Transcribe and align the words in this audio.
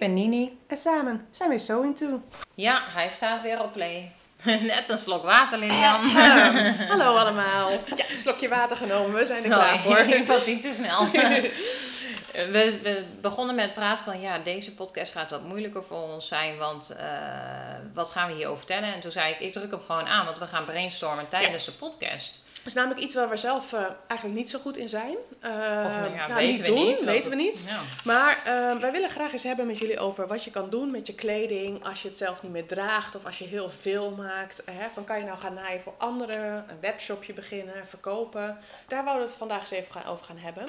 ben 0.00 0.14
Nini. 0.14 0.58
en 0.66 0.76
samen 0.76 1.26
zijn 1.30 1.50
we 1.50 1.58
So 1.58 1.82
Into. 1.82 2.22
Ja, 2.54 2.82
hij 2.86 3.08
staat 3.08 3.42
weer 3.42 3.62
op 3.62 3.72
play. 3.72 4.12
Net 4.44 4.88
een 4.88 4.98
slok 4.98 5.22
water, 5.22 5.58
Lilian. 5.58 6.16
Ahem. 6.16 6.74
Hallo 6.88 7.14
allemaal. 7.14 7.70
Ja, 7.70 8.04
een 8.10 8.16
slokje 8.16 8.48
water 8.48 8.76
genomen, 8.76 9.18
we 9.18 9.24
zijn 9.24 9.42
er 9.42 9.48
klaar 9.48 9.78
voor. 9.78 9.98
Ik 10.20 10.26
was 10.26 10.46
iets 10.46 10.64
te 10.64 10.72
snel. 10.74 11.06
We, 12.46 12.78
we 12.82 13.04
begonnen 13.20 13.54
met 13.54 13.74
praten 13.74 14.04
van 14.04 14.20
ja, 14.20 14.38
deze 14.38 14.74
podcast 14.74 15.12
gaat 15.12 15.30
wat 15.30 15.42
moeilijker 15.42 15.84
voor 15.84 16.02
ons 16.02 16.28
zijn, 16.28 16.56
want 16.58 16.90
eh, 16.90 17.06
wat 17.94 18.10
gaan 18.10 18.28
we 18.28 18.34
hierover 18.34 18.58
vertellen? 18.58 18.94
En 18.94 19.00
toen 19.00 19.12
zei 19.12 19.32
ik, 19.32 19.40
ik 19.40 19.52
druk 19.52 19.70
hem 19.70 19.80
gewoon 19.80 20.06
aan, 20.06 20.24
want 20.24 20.38
we 20.38 20.46
gaan 20.46 20.64
brainstormen 20.64 21.28
tijdens 21.28 21.64
de 21.64 21.72
podcast. 21.72 22.40
Dat 22.52 22.68
is 22.68 22.74
namelijk 22.74 23.00
iets 23.00 23.14
waar 23.14 23.28
we 23.28 23.36
zelf 23.36 23.72
eh, 23.72 23.84
eigenlijk 24.06 24.40
niet 24.40 24.50
zo 24.50 24.58
goed 24.58 24.76
in 24.76 24.88
zijn. 24.88 25.16
Eh, 25.40 25.50
Of 25.86 25.96
nou 25.96 26.14
ja, 26.14 26.26
nou, 26.26 26.46
niet 26.46 26.60
we 26.60 26.66
doen, 26.66 26.84
niet. 26.84 27.04
weten 27.04 27.30
we 27.30 27.36
niet. 27.36 27.62
Ja. 27.66 27.80
Maar 28.04 28.40
wij 28.80 28.92
willen 28.92 29.10
graag 29.10 29.32
eens 29.32 29.42
hebben 29.42 29.66
met 29.66 29.78
jullie 29.78 29.98
over 29.98 30.26
wat 30.26 30.44
je 30.44 30.50
kan 30.50 30.70
doen 30.70 30.90
met 30.90 31.06
je 31.06 31.14
kleding 31.14 31.84
als 31.84 32.02
je 32.02 32.08
het 32.08 32.16
zelf 32.16 32.42
niet 32.42 32.52
meer 32.52 32.66
draagt 32.66 33.14
of 33.14 33.24
als 33.26 33.38
je 33.38 33.44
heel 33.44 33.70
veel 33.70 34.10
maakt. 34.10 34.62
Hè? 34.70 34.88
Van 34.94 35.04
kan 35.04 35.18
je 35.18 35.24
nou 35.24 35.38
gaan 35.38 35.54
naaien 35.54 35.80
voor 35.80 35.94
anderen, 35.98 36.64
een 36.68 36.80
webshopje 36.80 37.32
beginnen, 37.32 37.86
verkopen. 37.86 38.58
Daar 38.86 39.04
wouden 39.04 39.24
we 39.24 39.28
het 39.30 39.38
vandaag 39.38 39.60
eens 39.60 39.70
even 39.70 39.92
gaan, 39.92 40.06
over 40.12 40.24
gaan 40.24 40.38
hebben. 40.38 40.68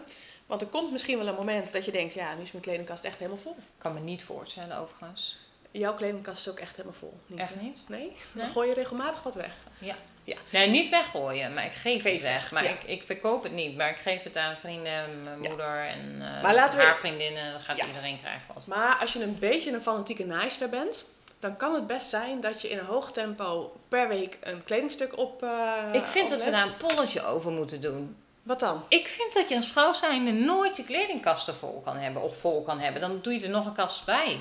Want 0.51 0.63
er 0.63 0.69
komt 0.69 0.91
misschien 0.91 1.17
wel 1.17 1.27
een 1.27 1.35
moment 1.35 1.73
dat 1.73 1.85
je 1.85 1.91
denkt, 1.91 2.13
ja, 2.13 2.33
nu 2.35 2.41
is 2.41 2.51
mijn 2.51 2.63
kledingkast 2.63 3.03
echt 3.03 3.17
helemaal 3.19 3.39
vol. 3.41 3.55
Ik 3.57 3.63
kan 3.77 3.93
me 3.93 3.99
niet 3.99 4.23
voorstellen 4.23 4.77
overigens. 4.77 5.37
Jouw 5.71 5.93
kledingkast 5.93 6.39
is 6.39 6.49
ook 6.49 6.59
echt 6.59 6.75
helemaal 6.75 6.97
vol. 6.97 7.19
Echt 7.35 7.61
niet? 7.61 7.83
Nee? 7.87 7.99
Nee. 8.01 8.43
Dan 8.43 8.47
gooi 8.47 8.67
je 8.67 8.73
regelmatig 8.73 9.23
wat 9.23 9.35
weg. 9.35 9.53
Ja. 9.77 9.95
Ja. 10.23 10.35
Nee, 10.49 10.67
niet 10.69 10.89
weggooien, 10.89 11.53
maar 11.53 11.65
ik 11.65 11.71
geef, 11.71 12.01
Geef 12.01 12.13
het 12.13 12.21
weg. 12.21 12.51
Maar 12.51 12.63
ja. 12.63 12.69
ik, 12.69 12.83
ik 12.83 13.03
verkoop 13.03 13.43
het 13.43 13.51
niet, 13.51 13.77
maar 13.77 13.89
ik 13.89 13.95
geef 13.97 14.23
het 14.23 14.37
aan 14.37 14.57
vrienden, 14.57 15.23
mijn 15.23 15.41
Ja. 15.41 15.47
moeder 15.49 15.79
en 15.79 16.21
eh, 16.21 16.41
Maar 16.41 16.53
laten 16.53 16.77
we- 16.77 16.83
haar 16.85 16.97
vriendinnen. 16.97 17.51
Dan 17.51 17.61
gaat 17.61 17.77
Ja. 17.77 17.85
iedereen 17.87 18.19
krijgen 18.19 18.53
wat. 18.53 18.65
Maar 18.65 18.95
als 18.97 19.13
je 19.13 19.23
een 19.23 19.39
beetje 19.39 19.71
een 19.71 19.81
fanatieke 19.81 20.25
naaister 20.25 20.69
bent, 20.69 21.05
dan 21.39 21.57
kan 21.57 21.73
het 21.73 21.87
best 21.87 22.09
zijn 22.09 22.39
dat 22.41 22.61
je 22.61 22.69
in 22.69 22.77
een 22.77 22.85
hoog 22.85 23.11
tempo 23.11 23.73
per 23.89 24.07
week 24.07 24.37
een 24.41 24.63
kledingstuk 24.63 25.17
op. 25.17 25.43
eh, 25.43 25.83
ik 25.93 26.05
vind 26.05 26.29
dat 26.29 26.43
we 26.43 26.51
daar 26.51 26.65
een 26.65 26.77
polletje 26.77 27.23
over 27.25 27.51
moeten 27.51 27.81
doen. 27.81 28.15
Wat 28.43 28.59
dan? 28.59 28.83
Ik 28.87 29.07
vind 29.07 29.33
dat 29.33 29.49
je 29.49 29.55
als 29.55 29.71
vrouw 29.71 29.93
zijnde 29.93 30.31
nooit 30.31 30.77
je 30.77 30.83
kledingkasten 30.83 31.55
vol 31.55 31.81
kan 31.85 31.97
hebben 31.97 32.21
of 32.21 32.37
vol 32.37 32.63
kan 32.63 32.79
hebben. 32.79 33.01
Dan 33.01 33.21
doe 33.21 33.33
je 33.33 33.41
er 33.41 33.49
nog 33.49 33.65
een 33.65 33.73
kast 33.73 34.05
bij. 34.05 34.39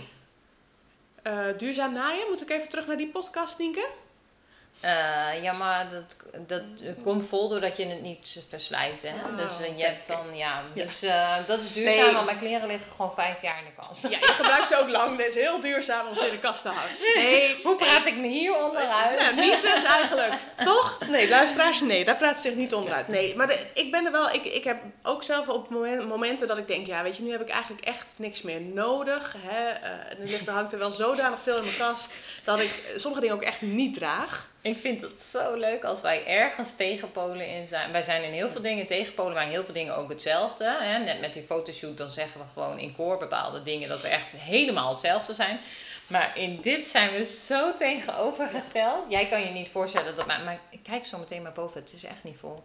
Eh, 1.23 1.45
duurzaam 1.59 1.93
naaien? 1.93 2.29
Moet 2.29 2.43
ik 2.43 2.51
even 2.51 2.69
terug 2.69 2.87
naar 2.87 2.97
die 2.97 3.11
podcast, 3.11 3.59
Nienke? 3.59 3.89
Eh, 4.81 5.43
ja, 5.43 5.53
maar 5.53 5.87
dat, 5.91 6.17
dat 6.49 6.63
komt 7.03 7.27
vol 7.27 7.49
doordat 7.49 7.77
je 7.77 7.87
het 7.87 8.03
niet 8.03 8.43
verslijt. 8.49 9.03
Hè? 9.03 9.09
Oh, 9.15 9.37
dus 9.37 9.61
eh, 9.61 9.79
je 9.79 9.85
hebt 9.85 10.07
dan, 10.07 10.37
ja, 10.37 10.63
Ja. 10.75 10.83
dus 10.85 11.03
eh, 11.03 11.37
dat 11.47 11.59
is 11.59 11.73
duurzaam, 11.73 12.05
Nee. 12.05 12.13
want 12.13 12.25
mijn 12.25 12.39
kleren 12.39 12.67
liggen 12.67 12.91
gewoon 12.97 13.13
vijf 13.13 13.43
jaar 13.43 13.59
in 13.59 13.65
de 13.65 13.83
kast. 13.83 14.03
Ja, 14.03 14.09
je 14.09 14.17
gebruikt 14.33 14.67
ze 14.69 14.79
ook 14.79 14.89
lang. 14.89 15.19
Dat 15.19 15.27
is 15.27 15.35
heel 15.35 15.61
duurzaam 15.61 16.07
om 16.07 16.15
ze 16.15 16.27
in 16.27 16.33
de 16.33 16.39
kast 16.39 16.63
te 16.63 16.69
houden. 16.69 16.97
Nee. 17.15 17.61
Hoe 17.63 17.77
praat 17.77 18.07
ik 18.07 18.17
me 18.17 18.27
hier 18.29 18.65
onderuit? 18.65 19.21
Nou, 19.21 19.35
niet 19.35 19.61
dus 19.63 19.83
eigenlijk. 19.85 20.35
Toch? 20.65 20.99
Nee, 21.09 21.29
luisteraars, 21.29 21.81
nee, 21.81 22.05
daar 22.05 22.17
praat 22.17 22.37
ze 22.37 22.43
zich 22.43 22.55
niet 22.55 22.75
onderuit. 22.75 23.09
Nee, 23.09 23.37
maar 23.37 23.47
de- 23.47 23.67
ik 23.75 23.91
ben 23.91 24.05
er 24.07 24.13
wel, 24.13 24.31
ik, 24.31 24.45
ik 24.45 24.65
heb 24.65 24.83
ook 25.03 25.23
zelf 25.23 25.49
op 25.49 25.69
momen- 25.71 26.07
momenten 26.07 26.47
dat 26.49 26.59
ik 26.59 26.67
denk, 26.67 26.87
ja, 26.87 27.03
weet 27.03 27.17
je, 27.17 27.23
nu 27.23 27.31
heb 27.31 27.41
ik 27.41 27.49
eigenlijk 27.51 27.85
echt 27.85 28.15
niks 28.19 28.43
meer 28.43 28.61
nodig. 28.61 29.35
Hè? 29.39 29.69
Eh, 29.71 29.91
er 29.93 30.17
ligt, 30.19 30.47
er 30.49 30.53
hangt 30.55 30.73
er 30.73 30.79
wel 30.79 30.91
zodanig 30.93 31.41
veel 31.43 31.57
in 31.57 31.65
mijn 31.65 31.77
kast 31.77 32.13
dat 32.45 32.61
ik 32.61 32.93
sommige 32.97 33.21
dingen 33.23 33.37
ook 33.37 33.43
echt 33.43 33.61
niet 33.61 33.95
draag. 33.95 34.49
Ik 34.63 34.79
vind 34.81 35.01
het 35.01 35.21
zo 35.21 35.55
leuk 35.55 35.85
als 35.85 36.01
wij 36.01 36.27
ergens 36.27 36.75
tegenpolen 36.77 37.47
in 37.49 37.67
zijn. 37.67 37.93
Wij 37.93 38.03
zijn 38.03 38.23
in 38.23 38.33
heel 38.33 38.49
veel 38.49 38.61
dingen 38.61 38.87
tegenpolen, 38.87 39.35
maar 39.35 39.45
in 39.45 39.51
heel 39.51 39.65
veel 39.65 39.75
dingen 39.75 39.97
ook 39.97 40.09
hetzelfde. 40.09 40.77
Hè? 40.81 40.99
Net 40.99 41.21
met 41.21 41.33
die 41.33 41.43
fotoshoot, 41.43 41.97
dan 41.99 42.11
zeggen 42.11 42.41
we 42.41 42.47
gewoon 42.53 42.79
in 42.79 42.97
koor 42.97 43.19
bepaalde 43.19 43.63
dingen 43.63 43.89
dat 43.89 44.01
we 44.01 44.09
echt 44.09 44.33
helemaal 44.37 44.91
hetzelfde 44.91 45.35
zijn. 45.35 45.61
Maar 46.07 46.37
in 46.39 46.61
dit 46.61 46.85
zijn 46.87 47.13
we 47.13 47.25
zo 47.25 47.75
tegenovergesteld. 47.75 49.11
Jij 49.11 49.27
kan 49.29 49.41
je 49.41 49.51
niet 49.51 49.69
voorstellen 49.69 50.17
dat. 50.17 50.27
Maar, 50.27 50.41
maar 50.41 50.59
kijk 50.83 51.07
zo 51.07 51.19
meteen 51.19 51.43
maar 51.43 51.53
boven, 51.53 51.81
het 51.81 51.93
is 51.93 52.05
echt 52.05 52.25
niet 52.25 52.37
vol. 52.39 52.65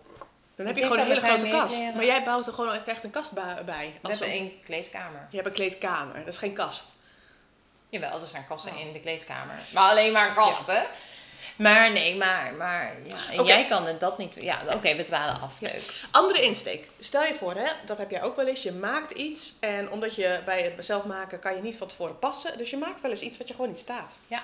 Dan 0.56 0.66
heb 0.66 0.76
Ik 0.76 0.82
je 0.84 0.90
gewoon 0.90 1.00
een 1.02 1.08
hele 1.08 1.20
grote 1.28 1.48
kast. 1.48 1.94
Maar 1.96 2.06
jij 2.06 2.24
bouwt 2.24 2.48
er 2.48 2.54
gewoon 2.54 2.86
echt 2.86 3.04
een 3.04 3.10
kast 3.12 3.34
bij. 3.34 3.44
We 3.66 3.72
hebben 3.72 3.96
een- 4.12 4.22
één 4.30 4.52
kleedkamer. 4.64 5.28
Je 5.30 5.36
hebt 5.36 5.48
een 5.48 5.54
kleedkamer, 5.54 6.16
dat 6.20 6.28
is 6.34 6.38
geen 6.38 6.54
kast. 6.54 6.94
Jawel, 7.90 8.20
er 8.22 8.28
zijn 8.28 8.46
kasten 8.48 8.72
Oh. 8.72 8.80
in 8.80 8.94
de 8.94 9.00
kleedkamer. 9.00 9.56
Maar 9.74 9.90
alleen 9.90 10.12
maar 10.12 10.34
kasten. 10.34 10.86
Maar 11.56 11.92
nee, 11.92 12.16
maar, 12.16 12.54
maar 12.54 12.96
ja. 13.04 13.16
En 13.32 13.44
jij 13.46 13.66
kan 13.66 13.86
het 13.86 14.00
dat 14.00 14.18
niet. 14.18 14.34
Ja, 14.36 14.62
oké, 14.70 14.96
we 14.96 15.04
dwalen 15.04 15.42
af. 15.42 15.60
Leuk. 15.62 15.94
Andere 16.12 16.42
insteek. 16.42 16.88
Stel 17.00 17.24
je 17.24 17.34
voor, 17.34 17.54
hè, 17.56 17.72
dat 17.86 17.98
heb 17.98 18.10
jij 18.12 18.24
ook 18.24 18.36
wel 18.36 18.48
eens. 18.48 18.64
Je 18.64 18.72
maakt 18.72 19.12
iets 19.12 19.54
en 19.60 19.92
omdat 19.92 20.16
je 20.16 20.42
bij 20.46 20.62
het 20.62 20.86
zelf 20.86 21.04
maken 21.04 21.40
kan 21.40 21.56
je 21.56 21.62
niet 21.62 21.78
van 21.78 21.88
tevoren 21.88 22.20
passen. 22.20 22.58
Dus 22.58 22.70
je 22.70 22.78
maakt 22.78 23.02
wel 23.02 23.12
eens 23.12 23.22
iets 23.22 23.38
wat 23.38 23.48
je 23.48 23.54
gewoon 23.54 23.70
niet 23.70 23.80
staat. 23.80 24.16
Ja. 24.28 24.44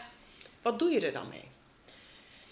Wat 0.62 0.80
doe 0.80 0.90
je 0.90 1.06
er 1.06 1.14
dan 1.14 1.28
mee? 1.30 1.50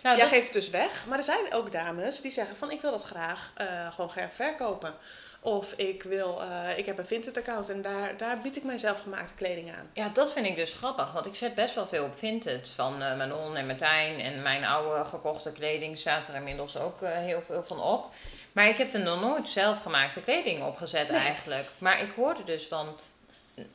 Nou, 0.01 0.15
jij 0.15 0.25
dat- 0.25 0.33
geeft 0.33 0.43
het 0.43 0.53
dus 0.53 0.69
weg, 0.69 1.05
maar 1.07 1.17
er 1.17 1.23
zijn 1.23 1.53
ook 1.53 1.71
dames 1.71 2.21
die 2.21 2.31
zeggen 2.31 2.57
van 2.57 2.71
ik 2.71 2.81
wil 2.81 2.91
dat 2.91 3.03
graag 3.03 3.51
eh, 3.55 3.93
gewoon 3.93 4.11
verkopen. 4.33 4.93
Of 5.41 5.73
ik, 5.73 6.03
wil, 6.03 6.41
eh, 6.41 6.77
ik 6.77 6.85
heb 6.85 6.97
een 6.97 7.05
Vinted 7.05 7.37
account 7.37 7.69
en 7.69 7.81
daar, 7.81 8.17
daar 8.17 8.37
bied 8.41 8.55
ik 8.55 8.63
mijn 8.63 8.79
zelfgemaakte 8.79 9.33
kleding 9.33 9.75
aan. 9.75 9.89
Ja, 9.93 10.09
dat 10.13 10.31
vind 10.33 10.45
ik 10.45 10.55
dus 10.55 10.73
grappig, 10.73 11.11
want 11.11 11.25
ik 11.25 11.35
zet 11.35 11.55
best 11.55 11.75
wel 11.75 11.87
veel 11.87 12.05
op 12.05 12.17
Vinted. 12.17 12.69
Van 12.75 13.01
eh, 13.01 13.17
Manon 13.17 13.55
en 13.55 13.65
Martijn 13.65 14.19
en 14.19 14.41
mijn 14.41 14.65
oude 14.65 15.05
gekochte 15.05 15.51
kleding 15.51 15.97
staat 15.97 16.27
er 16.27 16.35
inmiddels 16.35 16.77
ook 16.77 17.01
eh, 17.01 17.11
heel 17.11 17.41
veel 17.41 17.63
van 17.63 17.81
op. 17.81 18.05
Maar 18.51 18.67
ik 18.67 18.77
heb 18.77 18.93
er 18.93 18.99
nog 18.99 19.21
nooit 19.21 19.49
zelfgemaakte 19.49 20.21
kleding 20.21 20.63
opgezet 20.63 21.09
Nee. 21.09 21.19
eigenlijk. 21.19 21.67
Maar 21.77 22.01
ik 22.01 22.11
hoorde 22.15 22.43
dus 22.43 22.65
van 22.67 22.87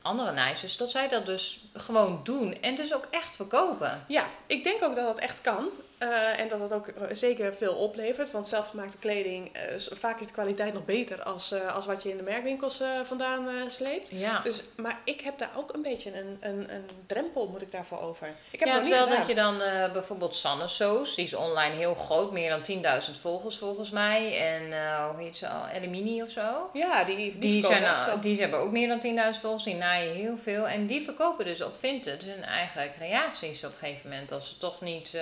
andere 0.03 0.33
naaisters 0.33 0.77
dat 0.77 0.91
zij 0.91 1.09
dat 1.09 1.27
dus 1.27 1.65
gewoon 1.75 2.21
doen 2.25 2.61
en 2.63 2.75
dus 2.75 2.95
ook 2.95 3.07
echt 3.11 3.37
verkopen. 3.37 4.05
Ja, 4.09 4.27
ik 4.47 4.65
denk 4.65 4.83
ook 4.83 4.95
dat 4.95 5.07
dat 5.07 5.19
echt 5.19 5.41
kan. 5.41 5.69
Eh, 6.11 6.41
en 6.41 6.49
dat 6.49 6.59
dat 6.59 6.73
ook 6.73 6.87
eh, 6.89 7.07
zeker 7.13 7.55
veel 7.55 7.75
oplevert. 7.75 8.31
Want 8.31 8.49
zelfgemaakte 8.49 8.99
kleding, 8.99 9.53
eh, 9.53 9.63
vaak 9.79 10.21
is 10.21 10.27
de 10.27 10.33
kwaliteit 10.33 10.73
nog 10.73 10.85
beter 10.85 11.23
als, 11.23 11.53
als 11.53 11.87
wat 11.87 12.03
je 12.03 12.11
in 12.11 12.17
de 12.17 12.23
merkwinkels 12.23 12.83
vandaan 13.05 13.71
sleept. 13.71 14.11
Ja. 14.11 14.41
Dus, 14.41 14.63
maar 14.77 14.99
ik 15.05 15.21
heb 15.21 15.39
daar 15.39 15.51
ook 15.57 15.75
een 15.75 15.83
beetje 15.83 16.19
een, 16.19 16.39
een, 16.41 16.75
een 16.75 16.85
drempel, 17.07 17.49
moet 17.49 17.63
ik 17.63 17.73
daarvoor 17.73 18.01
over. 18.01 18.29
Ik 18.51 18.59
heb 18.61 18.69
ja, 18.69 18.81
terwijl 18.81 19.03
gedaan. 19.03 19.19
dat 19.19 19.29
je 19.29 19.35
dan 19.35 19.59
bijvoorbeeld 19.93 20.35
Sanne 20.35 20.69
Soos, 20.69 21.15
die 21.15 21.25
is 21.25 21.35
online 21.35 21.75
heel 21.75 21.95
groot, 21.95 22.33
meer 22.33 22.51
dan 22.51 23.03
10.000 23.05 23.11
volgers 23.21 23.59
volgens 23.59 23.91
mij. 23.91 24.39
En 24.39 24.63
hoe 25.11 25.23
heet 25.23 25.37
ze 25.37 25.49
al, 25.49 25.67
Elimini 25.69 26.23
of 26.23 26.31
zo. 26.31 26.71
Ja, 26.73 27.05
die, 27.05 27.17
die, 27.17 27.39
Die, 27.39 27.65
zijn, 27.65 27.85
al- 27.85 28.21
die 28.21 28.41
hebben 28.41 28.59
ook 28.59 28.71
meer 28.71 28.89
dan 28.89 29.33
10.000 29.35 29.41
volgers, 29.41 29.65
die 29.65 29.75
naaien 29.75 30.15
heel 30.15 30.37
veel. 30.37 30.69
En 30.69 30.87
die 30.87 31.03
verkopen 31.03 31.45
dus 31.45 31.63
op 31.63 31.77
Vinted 31.77 32.23
hun 32.25 32.43
eigen 32.43 32.93
creaties 32.93 33.65
op 33.65 33.71
een 33.73 33.79
gegeven 33.79 34.11
moment. 34.11 34.33
Als 34.33 34.49
ze 34.49 34.59
toch 34.59 34.81
niet, 34.81 35.15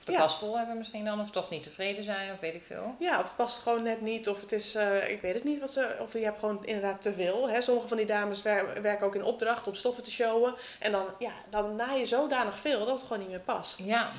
of 0.00 0.06
de 0.06 0.12
Ja. 0.12 0.18
kast 0.18 0.38
vol 0.38 0.58
hebben 0.58 0.76
misschien 0.78 1.04
dan, 1.04 1.20
of 1.20 1.30
toch 1.30 1.50
niet 1.50 1.62
tevreden 1.62 2.04
zijn, 2.04 2.32
of 2.32 2.40
weet 2.40 2.54
ik 2.54 2.62
veel. 2.64 2.94
Ja, 2.98 3.18
of 3.18 3.24
het 3.24 3.36
past 3.36 3.58
gewoon 3.58 3.82
net 3.82 4.00
niet, 4.00 4.28
of 4.28 4.40
het 4.40 4.52
is, 4.52 4.74
eh, 4.74 5.08
ik 5.10 5.20
weet 5.20 5.34
het 5.34 5.44
niet, 5.44 5.60
wat 5.60 5.70
ze, 5.70 5.96
of 5.98 6.12
je 6.12 6.18
hebt 6.24 6.38
gewoon 6.38 6.64
inderdaad 6.66 7.02
te 7.02 7.12
veel. 7.12 7.48
Hè. 7.48 7.60
Sommige 7.60 7.88
van 7.88 7.96
die 7.96 8.06
dames 8.06 8.42
wer- 8.42 8.82
werken 8.82 9.06
ook 9.06 9.14
in 9.14 9.24
opdracht 9.24 9.66
om 9.68 9.74
stoffen 9.74 10.02
te 10.02 10.10
showen. 10.10 10.54
En 10.78 10.92
dan, 10.92 11.04
ja, 11.18 11.32
dan 11.50 11.76
naai 11.76 11.98
je 11.98 12.06
zodanig 12.06 12.58
veel 12.58 12.78
dat 12.78 12.88
het 12.88 13.02
gewoon 13.02 13.18
niet 13.18 13.28
meer 13.28 13.40
past. 13.40 13.82
Ja, 13.84 14.10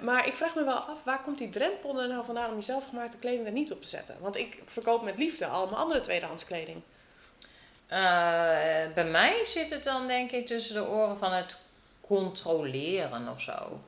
Maar 0.00 0.26
ik 0.26 0.34
vraag 0.34 0.54
me 0.54 0.64
wel 0.64 0.74
af, 0.74 0.98
waar 1.04 1.22
komt 1.22 1.38
die 1.38 1.50
drempel 1.50 2.00
er 2.00 2.08
nou 2.08 2.24
vandaan 2.24 2.50
om 2.50 2.56
je 2.56 2.62
zelfgemaakte 2.62 3.16
kleding 3.16 3.46
er 3.46 3.52
niet 3.52 3.72
op 3.72 3.82
te 3.82 3.88
zetten? 3.88 4.16
Want 4.20 4.36
ik 4.36 4.62
verkoop 4.66 5.02
met 5.02 5.18
liefde 5.18 5.46
al 5.46 5.64
mijn 5.64 5.76
andere 5.76 6.00
tweedehands 6.00 6.44
kleding. 6.44 6.82
Eh, 7.86 7.98
bij 8.94 9.04
mij 9.04 9.44
zit 9.44 9.70
het 9.70 9.84
dan 9.84 10.06
denk 10.06 10.30
ik 10.30 10.46
tussen 10.46 10.74
de 10.74 10.88
oren 10.88 11.18
van 11.18 11.32
het 11.32 11.56
controleren 12.00 13.28
of 13.28 13.40
zo. 13.40 13.80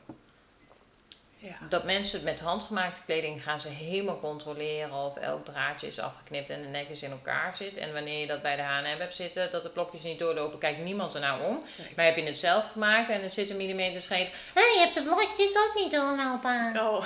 Ja. 1.46 1.66
Dat 1.68 1.84
mensen 1.84 2.24
met 2.24 2.40
handgemaakte 2.40 3.00
kleding 3.04 3.42
gaan 3.42 3.60
ze 3.60 3.68
helemaal 3.68 4.18
controleren 4.18 4.92
of 4.92 5.16
elk 5.16 5.44
draadje 5.44 5.86
is 5.86 5.98
afgeknipt 5.98 6.50
en 6.50 6.62
de 6.62 6.68
netjes 6.68 7.02
in 7.02 7.10
elkaar 7.10 7.54
zit. 7.54 7.76
En 7.76 7.92
wanneer 7.92 8.20
je 8.20 8.26
dat 8.26 8.42
bij 8.42 8.56
de 8.56 8.62
H&M 8.62 8.98
hebt 8.98 9.14
zitten, 9.14 9.50
dat 9.50 9.62
de 9.62 9.68
plokjes 9.68 10.02
niet 10.02 10.18
doorlopen, 10.18 10.58
kijkt 10.58 10.80
niemand 10.80 11.14
er 11.14 11.20
nou 11.20 11.42
om. 11.42 11.62
Nee. 11.78 11.92
Maar 11.96 12.04
heb 12.04 12.16
je 12.16 12.22
het 12.22 12.38
zelf 12.38 12.72
gemaakt 12.72 13.08
en 13.08 13.22
het 13.22 13.34
zit 13.34 13.50
een 13.50 13.56
millimeter 13.56 14.00
scheef, 14.00 14.50
hé, 14.54 14.60
je 14.60 14.78
hebt 14.78 14.94
de 14.94 15.02
blokjes 15.02 15.56
ook 15.56 15.72
niet 15.74 15.92
doorlopen. 15.92 16.80
Oh, 16.80 17.04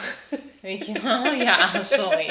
Weet 0.60 0.86
je 0.86 1.00
wel? 1.00 1.24
Ja, 1.40 1.82
sorry. 1.82 2.26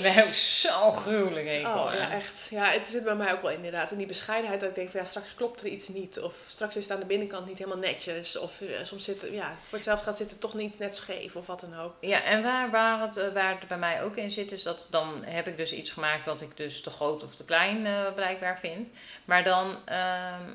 We 0.00 0.08
hebben 0.08 0.34
zo 0.34 0.90
gruwelijk 0.90 1.46
hekel 1.46 1.70
oh 1.70 1.92
ja, 1.92 2.10
echt. 2.10 2.48
Ja, 2.50 2.64
het 2.64 2.84
zit 2.84 3.04
bij 3.04 3.14
mij 3.14 3.32
ook 3.32 3.42
wel 3.42 3.50
inderdaad. 3.50 3.90
In 3.90 3.98
die 3.98 4.06
bescheidenheid 4.06 4.60
dat 4.60 4.68
ik 4.68 4.74
denk 4.74 4.90
van 4.90 5.00
ja, 5.00 5.06
straks 5.06 5.34
klopt 5.34 5.60
er 5.60 5.66
iets 5.66 5.88
niet. 5.88 6.20
Of 6.20 6.34
straks 6.46 6.76
is 6.76 6.82
het 6.82 6.92
aan 6.92 7.00
de 7.00 7.06
binnenkant 7.06 7.46
niet 7.46 7.58
helemaal 7.58 7.78
netjes. 7.78 8.38
Of 8.38 8.60
eh, 8.60 8.68
soms 8.82 9.04
zit, 9.04 9.28
ja, 9.30 9.54
voor 9.62 9.78
hetzelfde 9.78 10.04
gaat 10.04 10.16
zit 10.16 10.30
het 10.30 10.40
toch 10.40 10.54
niet 10.54 10.78
net 10.78 10.96
scheef 10.96 11.36
of 11.36 11.46
wat 11.46 11.60
dan 11.60 11.78
ook. 11.78 11.94
Ja, 12.00 12.22
en 12.22 12.42
waar, 12.42 12.70
waar, 12.70 13.00
het, 13.00 13.16
eh, 13.16 13.32
waar 13.32 13.58
het 13.58 13.68
bij 13.68 13.78
mij 13.78 14.02
ook 14.02 14.16
in 14.16 14.30
zit, 14.30 14.52
is 14.52 14.62
dat 14.62 14.86
dan 14.90 15.24
heb 15.24 15.46
ik 15.46 15.56
dus 15.56 15.72
iets 15.72 15.90
gemaakt 15.90 16.24
wat 16.24 16.40
ik 16.40 16.56
dus 16.56 16.80
te 16.80 16.90
groot 16.90 17.22
of 17.22 17.36
te 17.36 17.44
klein 17.44 17.86
eh, 17.86 18.14
blijkbaar 18.14 18.58
vind. 18.58 18.88
Maar 19.24 19.44
dan 19.44 19.76
ehm, 19.84 20.54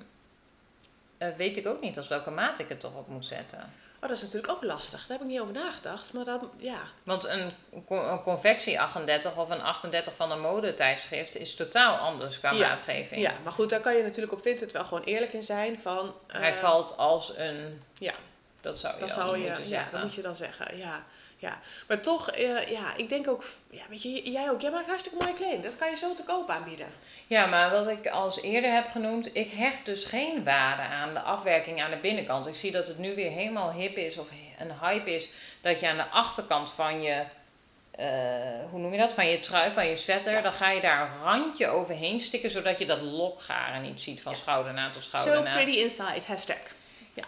eh, 1.20 1.30
weet 1.38 1.58
ik 1.58 1.68
ook 1.68 1.82
niet 1.82 1.98
als 1.98 2.08
welke 2.08 2.30
maat 2.30 2.60
ik 2.60 2.70
het 2.70 2.80
toch 2.80 2.96
op 2.96 3.08
moet 3.08 3.26
zetten. 3.26 3.60
Oh, 4.02 4.08
dat 4.08 4.18
is 4.18 4.22
natuurlijk 4.22 4.54
ook 4.54 4.64
lastig. 4.64 5.00
Daar 5.00 5.18
heb 5.18 5.22
ik 5.28 5.32
niet 5.34 5.40
over 5.42 5.54
nagedacht. 5.54 6.14
Maar 6.14 6.26
dat, 6.26 6.42
ja. 6.58 6.80
Want 7.04 7.24
een, 7.24 7.54
een 7.90 8.22
convectie 8.24 8.82
38 8.82 9.38
of 9.38 9.50
een 9.50 9.62
38 9.62 10.16
van 10.16 10.32
een 10.32 10.40
modetijdschrift 10.40 11.36
is 11.36 11.56
totaal 11.56 11.96
anders 11.98 12.40
qua 12.40 12.52
Ja, 12.52 12.68
maatgeving. 12.68 13.22
ja, 13.22 13.32
maar 13.44 13.54
goed, 13.54 13.70
daar 13.70 13.80
kan 13.80 13.96
je 13.96 14.04
natuurlijk 14.04 14.34
op 14.34 14.42
Vinted 14.42 14.72
wel 14.72 14.84
gewoon 14.86 15.04
eerlijk 15.04 15.34
in 15.34 15.44
zijn. 15.44 15.80
Van, 15.80 16.14
Hij 16.28 16.52
eh, 16.52 16.58
valt 16.58 16.98
als 16.98 17.34
een. 17.38 17.82
Ja, 17.98 18.14
Dat 18.62 18.80
zou 18.80 18.94
je 18.94 19.00
dat 19.00 19.10
dan 19.10 19.20
zou 19.20 19.38
je, 19.38 19.46
moeten 19.46 19.64
ja, 19.64 19.70
zeggen. 19.70 19.92
dat 19.92 20.02
moet 20.04 20.14
je 20.14 20.22
dan 20.22 20.36
zeggen. 20.36 20.78
Ja, 20.78 21.04
ja. 21.40 21.60
Maar 21.88 22.00
toch, 22.00 22.30
eh, 22.32 22.68
ja, 22.70 22.96
ik 22.96 23.10
denk 23.10 23.28
ook, 23.28 23.44
ja, 23.70 23.82
weet 23.90 24.02
je, 24.04 24.32
jij 24.32 24.50
ook. 24.50 24.62
Jij 24.62 24.72
maakt 24.72 24.88
hartstikke 24.88 25.18
mooie 25.24 25.34
kleding. 25.36 25.64
Dat 25.64 25.78
kan 25.78 25.90
je 25.90 25.96
zo 25.96 26.14
te 26.14 26.24
koop 26.24 26.50
aanbieden. 26.50 26.88
Ja, 27.28 27.46
maar 27.46 27.72
wat 27.72 27.88
ik 27.88 28.08
als 28.08 28.42
eerder 28.42 28.74
heb 28.74 28.88
genoemd, 28.88 29.36
ik 29.36 29.52
hecht 29.52 29.86
dus 29.86 30.06
geen 30.06 30.44
waarde 30.44 30.82
aan 30.82 31.14
de 31.14 31.20
afwerking 31.20 31.82
aan 31.82 31.92
de 31.92 31.98
binnenkant. 31.98 32.48
Ik 32.48 32.56
zie 32.56 32.72
dat 32.72 32.88
het 32.88 32.98
nu 32.98 33.16
weer 33.16 33.32
helemaal 33.32 33.72
hip 33.72 33.98
is 33.98 34.18
of 34.18 34.32
een 34.60 34.72
hype 34.82 35.14
is, 35.14 35.30
dat 35.62 35.80
je 35.80 35.88
aan 35.88 35.98
de 35.98 36.08
achterkant 36.08 36.72
van 36.72 37.02
je, 37.02 37.24
eh, 37.92 38.06
hoe 38.70 38.80
noem 38.80 38.92
je 38.92 38.98
dat, 38.98 39.14
van 39.14 39.28
je 39.28 39.40
trui, 39.40 39.72
van 39.72 39.88
je 39.88 39.96
sweater, 39.96 40.42
dan 40.42 40.54
ga 40.54 40.72
je 40.72 40.82
daar 40.82 41.02
een 41.02 41.24
randje 41.24 41.68
overheen 41.68 42.20
stikken, 42.22 42.50
zodat 42.50 42.80
je 42.80 42.86
dat 42.86 43.02
lokgaren 43.02 43.82
niet 43.82 44.02
ziet 44.02 44.22
van 44.22 44.36
schoudernaad 44.36 44.94
tot 44.94 45.04
So 45.04 45.10
schoudernaad. 45.10 45.54
pretty 45.54 45.80
inside, 45.80 46.22
hashtag. 46.28 46.78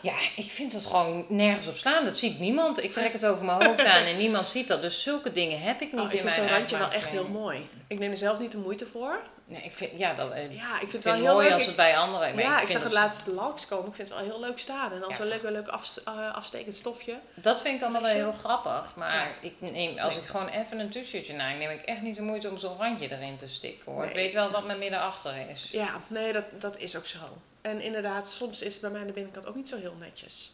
Ja, 0.02 0.14
ik 0.36 0.50
vind 0.50 0.74
het 0.74 0.86
gewoon 0.86 1.26
nergens 1.28 1.68
op 1.68 1.76
slaan. 1.76 2.06
Dat 2.06 2.18
ziet 2.18 2.40
niemand. 2.40 2.84
Ik 2.84 2.94
trek 2.94 3.14
het 3.14 3.26
over 3.26 3.46
mijn 3.46 3.64
hoofd 3.66 3.86
aan 3.86 4.04
en 4.06 4.18
niemand 4.18 4.48
ziet 4.48 4.68
dat. 4.68 4.82
Dus 4.82 5.02
zulke 5.02 5.32
dingen 5.34 5.62
heb 5.62 5.82
ik 5.82 5.92
niet 5.92 6.02
Oh, 6.02 6.08
ik 6.08 6.14
in 6.14 6.20
vind 6.20 6.36
mijn 6.36 6.48
zo'n 6.48 6.58
randje 6.58 6.78
wel 6.78 6.92
echt 6.92 7.12
heel 7.12 7.28
mooi. 7.28 7.70
Ik 7.88 8.00
neem 8.00 8.12
er 8.12 8.18
zelf 8.18 8.40
niet 8.40 8.52
de 8.52 8.58
moeite 8.58 8.86
voor. 8.86 9.20
Nee, 9.52 9.62
ik 9.62 9.72
vind, 9.72 9.92
ja, 9.98 10.14
dat, 10.14 10.32
eh, 10.32 10.56
Ja, 10.56 10.74
ik 10.74 10.78
vind 10.80 10.84
ik 10.84 10.92
het 10.92 11.04
wel 11.04 11.14
heel 11.14 11.34
mooi 11.34 11.44
leuk. 11.44 11.54
als 11.54 11.62
Ik- 11.62 11.68
het 11.68 11.76
bij 11.78 11.98
anderen. 11.98 12.36
maar 12.36 12.44
ja, 12.44 12.62
ik 12.62 12.68
zag 12.68 12.84
het 12.84 12.92
laatst 12.92 13.28
langs 13.28 13.68
komen. 13.68 13.88
Ik 13.88 13.94
vind 13.96 14.10
het 14.10 14.18
wel 14.18 14.28
heel 14.28 14.40
leuk 14.40 14.60
staan. 14.60 14.92
En 14.92 15.00
dan 15.00 15.10
Ja, 15.10 15.16
zo'n 15.16 15.28
leuk, 15.28 15.42
leuk 15.42 15.68
eh, 15.68 16.34
afstekend 16.34 16.76
stofje. 16.76 17.20
Dat 17.34 17.62
vind 17.62 17.76
ik 17.76 17.82
allemaal 17.82 18.02
wel 18.02 18.12
heel 18.14 18.32
grappig. 18.32 18.96
Maar 18.96 19.16
Ja. 19.16 19.28
ik 19.42 19.54
neem, 19.60 19.98
als 19.98 20.14
Nee. 20.14 20.24
ik 20.24 20.30
gewoon 20.30 20.48
even 20.48 20.80
een 20.80 20.90
t-shirtje 20.90 21.34
naam, 21.34 21.58
neem 21.58 21.70
ik 21.70 21.82
echt 21.82 22.02
niet 22.02 22.16
de 22.16 22.22
moeite 22.22 22.50
om 22.50 22.58
zo'n 22.58 22.78
randje 22.78 23.12
erin 23.12 23.38
te 23.38 23.48
stikken. 23.48 23.92
Hoor. 23.92 24.06
Ik 24.06 24.14
weet 24.16 24.34
wel 24.34 24.52
wat 24.52 24.66
mijn 24.66 24.80
middenachter 24.80 25.50
is. 25.50 25.70
Ja, 25.72 26.02
nee, 26.08 26.34
dat, 26.34 26.46
dat 26.62 26.78
is 26.78 26.96
ook 26.96 27.06
zo. 27.06 27.18
En 27.62 27.82
inderdaad, 27.82 28.26
soms 28.32 28.62
is 28.62 28.72
het 28.74 28.82
bij 28.82 28.90
mij 28.90 29.02
aan 29.02 29.08
de 29.08 29.14
binnenkant 29.14 29.48
ook 29.48 29.56
niet 29.56 29.70
zo 29.70 29.78
heel 29.78 29.96
netjes. 30.00 30.52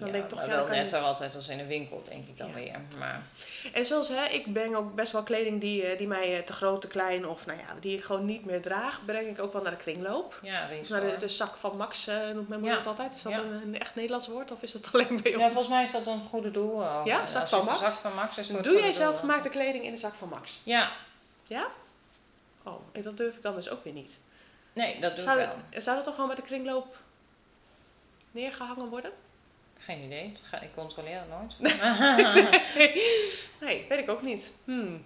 Dan 0.00 0.08
Ja, 0.08 0.14
denk 0.14 0.24
ik 0.24 0.30
toch, 0.38 0.46
wel 0.46 0.66
netter 0.68 1.00
altijd 1.00 1.34
als 1.34 1.48
in 1.48 1.58
een 1.58 1.66
winkel, 1.66 2.02
denk 2.08 2.28
ik 2.28 2.38
dan 2.38 2.48
Ja. 2.48 2.54
weer. 2.54 2.80
Maar 2.98 3.22
En 3.72 3.86
zoals 3.86 4.08
hè, 4.08 4.24
ik 4.24 4.52
breng 4.52 4.76
ook 4.76 4.94
best 4.94 5.12
wel 5.12 5.22
kleding 5.22 5.60
die, 5.60 5.82
eh, 5.86 5.98
die 5.98 6.06
mij 6.06 6.36
eh, 6.36 6.42
te 6.44 6.52
groot, 6.52 6.80
te 6.80 6.86
klein 6.88 7.26
of 7.26 7.46
nou 7.46 7.58
ja, 7.58 7.64
die 7.80 7.96
ik 7.96 8.04
gewoon 8.04 8.24
niet 8.24 8.44
meer 8.44 8.62
draag, 8.62 9.00
breng 9.04 9.28
ik 9.28 9.40
ook 9.42 9.52
wel 9.52 9.62
naar 9.62 9.70
de 9.70 9.76
kringloop. 9.76 10.38
ja, 10.42 10.68
naar 10.88 11.00
de, 11.00 11.16
de 11.16 11.28
zak 11.28 11.56
van 11.56 11.76
Max 11.76 12.06
eh, 12.06 12.16
noemt 12.16 12.48
mijn 12.48 12.60
moeder 12.60 12.68
Ja. 12.70 12.76
het 12.76 12.86
altijd. 12.86 13.14
Is 13.14 13.22
dat 13.22 13.36
een, 13.36 13.52
een 13.52 13.78
echt 13.78 13.94
Nederlands 13.94 14.26
woord 14.28 14.50
of 14.52 14.62
is 14.62 14.72
dat 14.72 14.88
alleen 14.92 15.20
bij 15.22 15.32
ons? 15.34 15.42
Ja, 15.42 15.46
volgens 15.46 15.68
mij 15.68 15.84
is 15.84 15.92
dat 15.92 16.06
een 16.06 16.24
goede 16.30 16.50
doel. 16.50 16.82
Ja, 17.04 17.26
zak 17.26 17.48
van 17.48 17.64
Max? 17.64 17.78
Zak 17.78 17.90
van 17.92 18.14
Max 18.14 18.38
is 18.38 18.46
Doe 18.46 18.62
jij 18.62 18.72
goede 18.72 18.92
zelf 18.92 19.10
doel. 19.10 19.20
gemaakte 19.20 19.48
kleding 19.48 19.84
in 19.84 19.90
de 19.92 19.98
zak 19.98 20.14
van 20.14 20.28
Max? 20.28 20.60
Ja, 20.62 20.90
Ja? 21.46 21.66
Oh, 22.62 22.80
en 22.92 23.02
dat 23.02 23.16
durf 23.16 23.36
ik 23.36 23.42
dan 23.42 23.54
dus 23.54 23.68
ook 23.68 23.84
weer 23.84 23.92
niet. 23.92 24.18
nee, 24.72 25.00
dat 25.00 25.14
doe 25.16 25.24
Zou, 25.24 25.40
ik 25.40 25.46
wel. 25.70 25.80
zou 25.82 25.96
dat 25.96 26.04
toch 26.04 26.14
gewoon 26.14 26.28
bij 26.28 26.36
de 26.38 26.42
kringloop 26.46 26.96
neergehangen 28.30 28.88
worden? 28.88 29.10
Geen 29.84 30.02
idee, 30.02 30.36
ik 30.60 30.74
controleer 30.74 31.18
het 31.18 31.28
nooit. 31.28 31.58
nee, 33.60 33.86
weet 33.88 33.98
ik 33.98 34.10
ook 34.10 34.22
niet. 34.22 34.52
Hmm. 34.64 35.04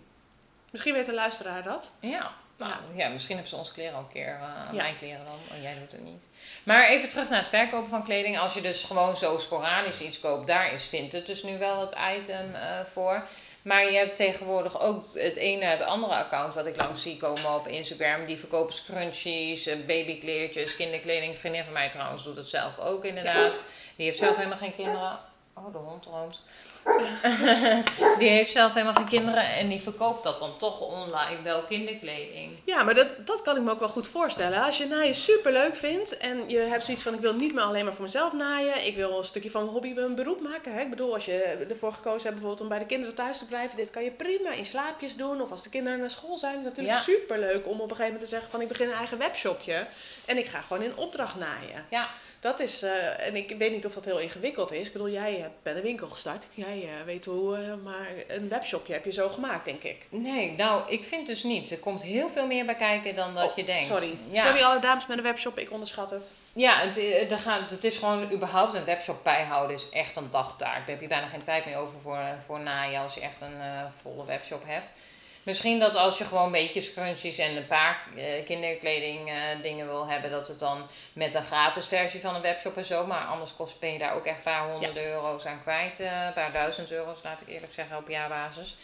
Misschien 0.71 0.94
weet 0.94 1.09
een 1.09 1.15
luisteraar 1.15 1.62
dat. 1.62 1.97
Ja, 2.00 2.31
nou, 2.59 2.71
Ja. 2.73 2.79
ja. 2.94 3.09
misschien 3.09 3.35
hebben 3.35 3.53
ze 3.53 3.56
ons 3.59 3.73
kleren 3.73 3.94
al 3.94 4.00
een 4.00 4.12
keer, 4.12 4.38
Ja. 4.41 4.69
mijn 4.73 4.97
kleren 4.97 5.26
dan, 5.26 5.35
oh, 5.56 5.62
jij 5.62 5.75
doet 5.79 5.93
het 5.93 6.05
niet. 6.05 6.26
Maar 6.65 6.88
even 6.88 7.09
terug 7.09 7.29
naar 7.29 7.38
het 7.38 7.49
verkopen 7.49 7.88
van 7.88 8.05
kleding. 8.05 8.38
Als 8.38 8.55
je 8.55 8.61
dus 8.61 8.85
gewoon 8.85 9.17
zo 9.17 9.38
sporadisch 9.38 10.00
iets 10.00 10.21
koopt, 10.21 10.47
daar 10.47 10.73
is 10.73 10.87
Vinted 10.87 11.26
dus 11.26 11.43
nu 11.43 11.59
wel 11.59 11.81
het 11.81 11.94
item 12.21 12.55
eh, 12.55 12.81
voor. 12.85 13.26
Maar 13.64 13.90
je 13.90 13.99
hebt 13.99 14.14
tegenwoordig 14.14 14.81
ook 14.81 15.05
het 15.14 15.37
ene 15.37 15.64
het 15.64 15.81
andere 15.81 16.14
account 16.14 16.55
wat 16.55 16.66
ik 16.66 16.82
langs 16.82 17.02
zie 17.02 17.16
komen 17.16 17.55
op 17.55 17.69
Instagram. 17.69 18.26
Die 18.26 18.38
verkopen 18.38 18.75
scrunchies, 18.75 19.66
eh, 19.66 19.87
babykleertjes, 19.87 20.76
kinderkleding. 20.76 21.32
Een 21.32 21.38
vriendin 21.38 21.64
van 21.64 21.72
mij 21.72 21.90
trouwens 21.90 22.25
doet 22.25 22.37
het 22.37 22.49
zelf 22.49 22.78
ook 22.78 23.05
inderdaad. 23.05 23.64
Die 23.96 24.06
heeft 24.06 24.19
zelf 24.19 24.37
helemaal 24.37 24.58
geen 24.58 24.75
kinderen. 24.75 25.19
Oh, 25.56 25.72
de 25.72 25.78
hond 25.78 26.04
roomt. 26.06 26.42
die 28.18 28.28
heeft 28.28 28.50
zelf 28.50 28.72
helemaal 28.72 28.94
geen 28.94 29.08
kinderen 29.08 29.44
en 29.54 29.68
die 29.68 29.80
verkoopt 29.80 30.24
dat 30.24 30.38
dan 30.38 30.58
toch 30.58 30.80
online 30.80 31.42
wel 31.42 31.62
kinderkleding. 31.64 32.58
Ja, 32.64 32.82
maar 32.82 32.94
dat, 32.94 33.26
dat 33.26 33.42
kan 33.42 33.56
ik 33.56 33.62
me 33.62 33.70
ook 33.70 33.78
wel 33.78 33.88
goed 33.88 34.08
voorstellen. 34.08 34.62
Als 34.62 34.78
je 34.78 34.86
naaien 34.86 35.14
super 35.14 35.52
leuk 35.52 35.76
vindt 35.76 36.16
en 36.16 36.48
je 36.48 36.58
hebt 36.58 36.84
zoiets 36.84 37.02
van 37.02 37.14
ik 37.14 37.20
wil 37.20 37.34
niet 37.34 37.54
meer 37.54 37.62
alleen 37.64 37.84
maar 37.84 37.94
voor 37.94 38.04
mezelf 38.04 38.32
naaien. 38.32 38.86
Ik 38.86 38.96
wil 38.96 39.18
een 39.18 39.24
stukje 39.24 39.50
van 39.50 39.60
mijn 39.60 39.72
hobby 39.72 39.92
een 39.96 40.14
beroep 40.14 40.40
maken. 40.40 40.74
Hè? 40.74 40.80
Ik 40.80 40.90
bedoel, 40.90 41.14
als 41.14 41.24
je 41.24 41.66
ervoor 41.68 41.92
gekozen 41.92 42.22
hebt 42.22 42.32
bijvoorbeeld 42.34 42.60
om 42.60 42.68
bij 42.68 42.78
de 42.78 42.86
kinderen 42.86 43.14
thuis 43.14 43.38
te 43.38 43.46
blijven. 43.46 43.76
Dit 43.76 43.90
kan 43.90 44.04
je 44.04 44.10
prima 44.10 44.50
in 44.52 44.64
slaapjes 44.64 45.16
doen. 45.16 45.40
Of 45.40 45.50
als 45.50 45.62
de 45.62 45.68
kinderen 45.68 45.98
naar 45.98 46.10
school 46.10 46.38
zijn. 46.38 46.52
Het 46.54 46.62
is 46.62 46.68
natuurlijk 46.68 46.96
Ja. 46.96 47.02
super 47.02 47.38
leuk 47.38 47.66
om 47.66 47.80
op 47.80 47.90
een 47.90 47.96
gegeven 47.96 48.04
moment 48.04 48.20
te 48.20 48.26
zeggen 48.26 48.50
van 48.50 48.60
ik 48.60 48.68
begin 48.68 48.88
een 48.88 48.94
eigen 48.96 49.18
webshopje. 49.18 49.86
En 50.24 50.38
ik 50.38 50.46
ga 50.46 50.60
gewoon 50.60 50.82
in 50.82 50.96
opdracht 50.96 51.36
naaien. 51.36 51.86
Ja, 51.90 52.08
Dat 52.44 52.61
is, 52.61 52.82
eh, 52.82 53.26
en 53.26 53.37
ik 53.37 53.55
weet 53.58 53.73
niet 53.73 53.87
of 53.87 53.94
dat 53.94 54.05
heel 54.05 54.19
ingewikkeld 54.19 54.73
is. 54.73 54.87
Ik 54.87 54.93
bedoel, 54.93 55.08
jij 55.08 55.35
hebt 55.35 55.62
bij 55.62 55.75
een 55.75 55.82
winkel 55.82 56.08
gestart. 56.08 56.46
Jij 56.55 56.82
eh, 56.82 57.05
weet 57.05 57.25
hoe, 57.25 57.56
eh, 57.56 57.75
maar 57.82 58.08
een 58.29 58.49
webshopje 58.49 58.93
heb 58.93 59.05
je 59.05 59.12
zo 59.12 59.29
gemaakt, 59.29 59.64
denk 59.64 59.82
ik. 59.82 60.06
nee, 60.08 60.52
nou, 60.56 60.91
ik 60.91 61.05
vind 61.05 61.26
dus 61.26 61.43
niet. 61.43 61.70
Er 61.70 61.79
komt 61.79 62.02
heel 62.02 62.29
veel 62.29 62.46
meer 62.46 62.64
bij 62.64 62.75
kijken 62.75 63.14
dan 63.14 63.35
dat 63.35 63.50
Oh, 63.50 63.56
je 63.56 63.64
denkt. 63.64 63.87
Sorry. 63.87 64.17
Ja, 64.31 64.44
Sorry 64.44 64.62
alle 64.62 64.81
dames 64.81 65.06
met 65.06 65.17
een 65.19 65.23
webshop, 65.23 65.58
ik 65.58 65.70
onderschat 65.70 66.11
het. 66.11 66.35
ja 66.52 66.81
het, 66.81 67.41
gaat, 67.41 67.70
het 67.70 67.85
is 67.85 67.96
gewoon 67.96 68.32
überhaupt 68.32 68.75
een 68.75 68.85
webshop 68.85 69.25
bijhouden 69.25 69.76
is 69.76 69.88
echt 69.88 70.17
een 70.17 70.31
dagtaak. 70.31 70.79
Daar 70.79 70.87
heb 70.87 71.00
je 71.00 71.08
bijna 71.08 71.26
geen 71.26 71.43
tijd 71.43 71.64
meer 71.64 71.76
over 71.76 72.00
voor, 72.00 72.19
voor 72.47 72.61
naaien 72.61 73.00
als 73.00 73.14
je 73.14 73.20
echt 73.20 73.40
een 73.40 73.90
volle 74.02 74.25
webshop 74.25 74.62
hebt. 74.67 74.87
Misschien 75.44 75.79
dat 75.79 75.94
als 75.94 76.19
je 76.19 76.25
gewoon 76.25 76.44
een 76.44 76.52
beetje 76.52 76.81
scrunchies 76.81 77.38
en 77.38 77.56
een 77.56 77.67
paar 77.67 78.06
eh, 78.17 78.44
kinderkleding 78.44 79.29
eh, 79.29 79.37
dingen 79.62 79.87
wil 79.87 80.06
hebben, 80.06 80.31
dat 80.31 80.49
het 80.49 80.58
dan 80.58 80.87
met 81.12 81.35
een 81.35 81.44
gratis 81.44 81.87
versie 81.87 82.20
van 82.20 82.35
een 82.35 82.43
webshop 82.43 82.76
en 82.76 82.85
zo. 82.85 83.06
Maar 83.06 83.26
anders 83.26 83.56
kost, 83.56 83.81
ben 83.81 83.93
je 83.93 83.99
daar 83.99 84.14
ook 84.14 84.26
echt 84.26 84.37
een 84.37 84.52
paar 84.52 84.70
honderd 84.70 84.96
euro's 84.96 85.46
aan 85.46 85.61
kwijt. 85.61 86.00
eh, 86.00 86.25
een 86.26 86.32
paar 86.32 86.52
duizend 86.52 86.91
euro's, 86.91 87.23
laat 87.23 87.41
ik 87.41 87.49
eerlijk 87.49 87.73
zeggen, 87.73 87.96
op 87.96 88.08
jaarbasis. 88.08 88.76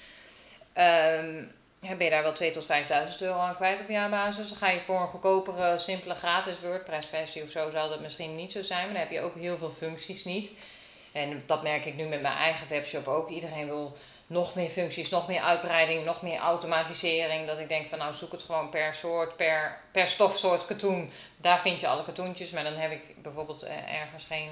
Ehm, 0.72 1.36
ja, 1.80 1.94
ben 1.94 2.04
je 2.04 2.10
daar 2.10 2.22
wel 2.22 2.32
2 2.32 2.50
tot 2.50 2.66
5.000 2.66 3.20
euro 3.20 3.38
aan 3.38 3.54
kwijt 3.56 3.80
op 3.80 3.88
jaarbasis. 3.88 4.48
Dan 4.48 4.58
ga 4.58 4.68
je 4.70 4.80
voor 4.80 5.00
een 5.00 5.06
goedkopere, 5.06 5.78
simpele 5.78 6.14
gratis 6.14 6.60
WordPress 6.60 7.08
versie 7.08 7.42
of 7.42 7.50
zo, 7.50 7.70
zou 7.70 7.88
dat 7.88 8.00
misschien 8.00 8.36
niet 8.36 8.52
zo 8.52 8.62
zijn. 8.62 8.84
Maar 8.84 8.92
dan 8.92 9.02
heb 9.02 9.10
je 9.10 9.20
ook 9.20 9.34
heel 9.34 9.56
veel 9.56 9.70
functies 9.70 10.24
niet. 10.24 10.50
En 11.12 11.42
dat 11.46 11.62
merk 11.62 11.84
ik 11.84 11.94
nu 11.94 12.06
met 12.06 12.22
mijn 12.22 12.36
eigen 12.36 12.68
webshop 12.68 13.08
ook. 13.08 13.28
Iedereen 13.28 13.66
wil 13.66 13.96
nog 14.30 14.54
meer 14.54 14.70
functies, 14.70 15.10
nog 15.10 15.28
meer 15.28 15.40
uitbreiding, 15.40 16.04
nog 16.04 16.22
meer 16.22 16.38
automatisering. 16.38 17.46
Dat 17.46 17.58
ik 17.58 17.68
denk 17.68 17.88
van 17.88 17.98
nou 17.98 18.14
zoek 18.14 18.32
het 18.32 18.42
gewoon 18.42 18.70
per 18.70 18.94
soort, 18.94 19.36
per, 19.36 19.80
per 19.92 20.06
stofsoort 20.06 20.66
katoen. 20.66 21.10
Daar 21.36 21.60
vind 21.60 21.80
je 21.80 21.86
alle 21.88 22.02
katoentjes. 22.02 22.50
Maar 22.50 22.64
dan 22.64 22.72
heb 22.74 22.90
ik 22.90 23.22
bijvoorbeeld 23.22 23.62
eh, 23.62 24.00
ergens 24.00 24.24
geen 24.24 24.50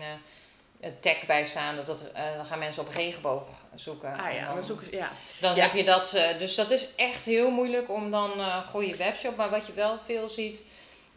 eh, 0.81 0.91
tag 1.01 1.27
bij 1.27 1.45
staan. 1.45 1.77
Dat 1.77 1.87
het, 1.87 2.13
eh, 2.13 2.37
dan 2.37 2.45
gaan 2.47 2.59
mensen 2.59 2.83
op 2.83 2.95
regenboog 2.95 3.43
zoeken. 3.75 4.13
Ah 4.19 4.33
ja, 4.33 4.45
dan- 4.47 4.55
dan 4.55 4.65
zoeken 4.65 4.87
ja. 4.97 5.13
dan 5.41 5.55
Ja. 5.57 5.63
heb 5.63 5.73
je 5.73 5.85
dat. 5.85 6.15
eh, 6.15 6.39
dus 6.39 6.55
dat 6.55 6.71
is 6.71 6.95
echt 6.95 7.25
heel 7.25 7.51
moeilijk 7.51 7.91
om 7.91 8.11
dan 8.11 8.41
een 8.41 8.65
goede 8.65 8.97
webshop. 8.97 9.37
Maar 9.37 9.51
wat 9.51 9.67
je 9.67 9.73
wel 9.73 9.99
veel 10.05 10.29
ziet. 10.29 10.63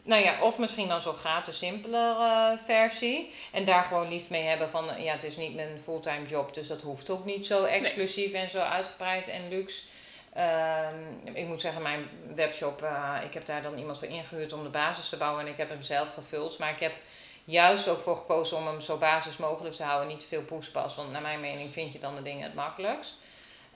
Nou 0.04 0.22
ja, 0.22 0.42
of 0.42 0.58
misschien 0.58 0.88
dan 0.88 1.02
zo'n 1.02 1.14
gratis 1.14 1.58
simpeler 1.58 2.16
eh, 2.20 2.58
versie. 2.64 3.32
En 3.52 3.64
daar 3.64 3.84
gewoon 3.84 4.08
lief 4.08 4.30
mee 4.30 4.42
hebben 4.42 4.70
van, 4.70 4.90
eh, 4.90 5.04
ja, 5.04 5.12
het 5.12 5.24
is 5.24 5.36
niet 5.36 5.54
mijn 5.54 5.80
fulltime 5.80 6.26
job, 6.26 6.54
dus 6.54 6.66
dat 6.68 6.82
hoeft 6.82 7.10
ook 7.10 7.24
niet 7.24 7.46
zo 7.46 7.64
exclusief 7.64 8.32
en 8.32 8.50
zo 8.50 8.58
uitgebreid 8.58 9.28
en 9.28 9.48
luxe. 9.48 9.82
Ehm, 10.32 10.94
ik 11.32 11.46
moet 11.46 11.60
zeggen, 11.60 11.82
mijn 11.82 12.08
webshop, 12.34 12.82
eh, 12.82 13.16
ik 13.24 13.34
heb 13.34 13.46
daar 13.46 13.62
dan 13.62 13.78
iemand 13.78 13.98
voor 13.98 14.08
ingehuurd 14.08 14.52
om 14.52 14.62
de 14.62 14.68
basis 14.68 15.08
te 15.08 15.16
bouwen 15.16 15.44
en 15.44 15.50
ik 15.52 15.56
heb 15.56 15.68
hem 15.68 15.82
zelf 15.82 16.14
gevuld. 16.14 16.58
Maar 16.58 16.70
ik 16.70 16.80
heb 16.80 16.92
juist 17.44 17.88
ook 17.88 18.00
voor 18.00 18.16
gekozen 18.16 18.56
om 18.56 18.66
hem 18.66 18.80
zo 18.80 18.98
basis 18.98 19.36
mogelijk 19.36 19.74
te 19.74 19.82
houden, 19.82 20.08
niet 20.08 20.20
te 20.20 20.26
veel 20.26 20.44
poespas, 20.44 20.94
want 20.94 21.10
naar 21.10 21.22
mijn 21.22 21.40
mening 21.40 21.72
vind 21.72 21.92
je 21.92 21.98
dan 21.98 22.14
de 22.14 22.22
dingen 22.22 22.42
het 22.42 22.54
makkelijkst. 22.54 23.16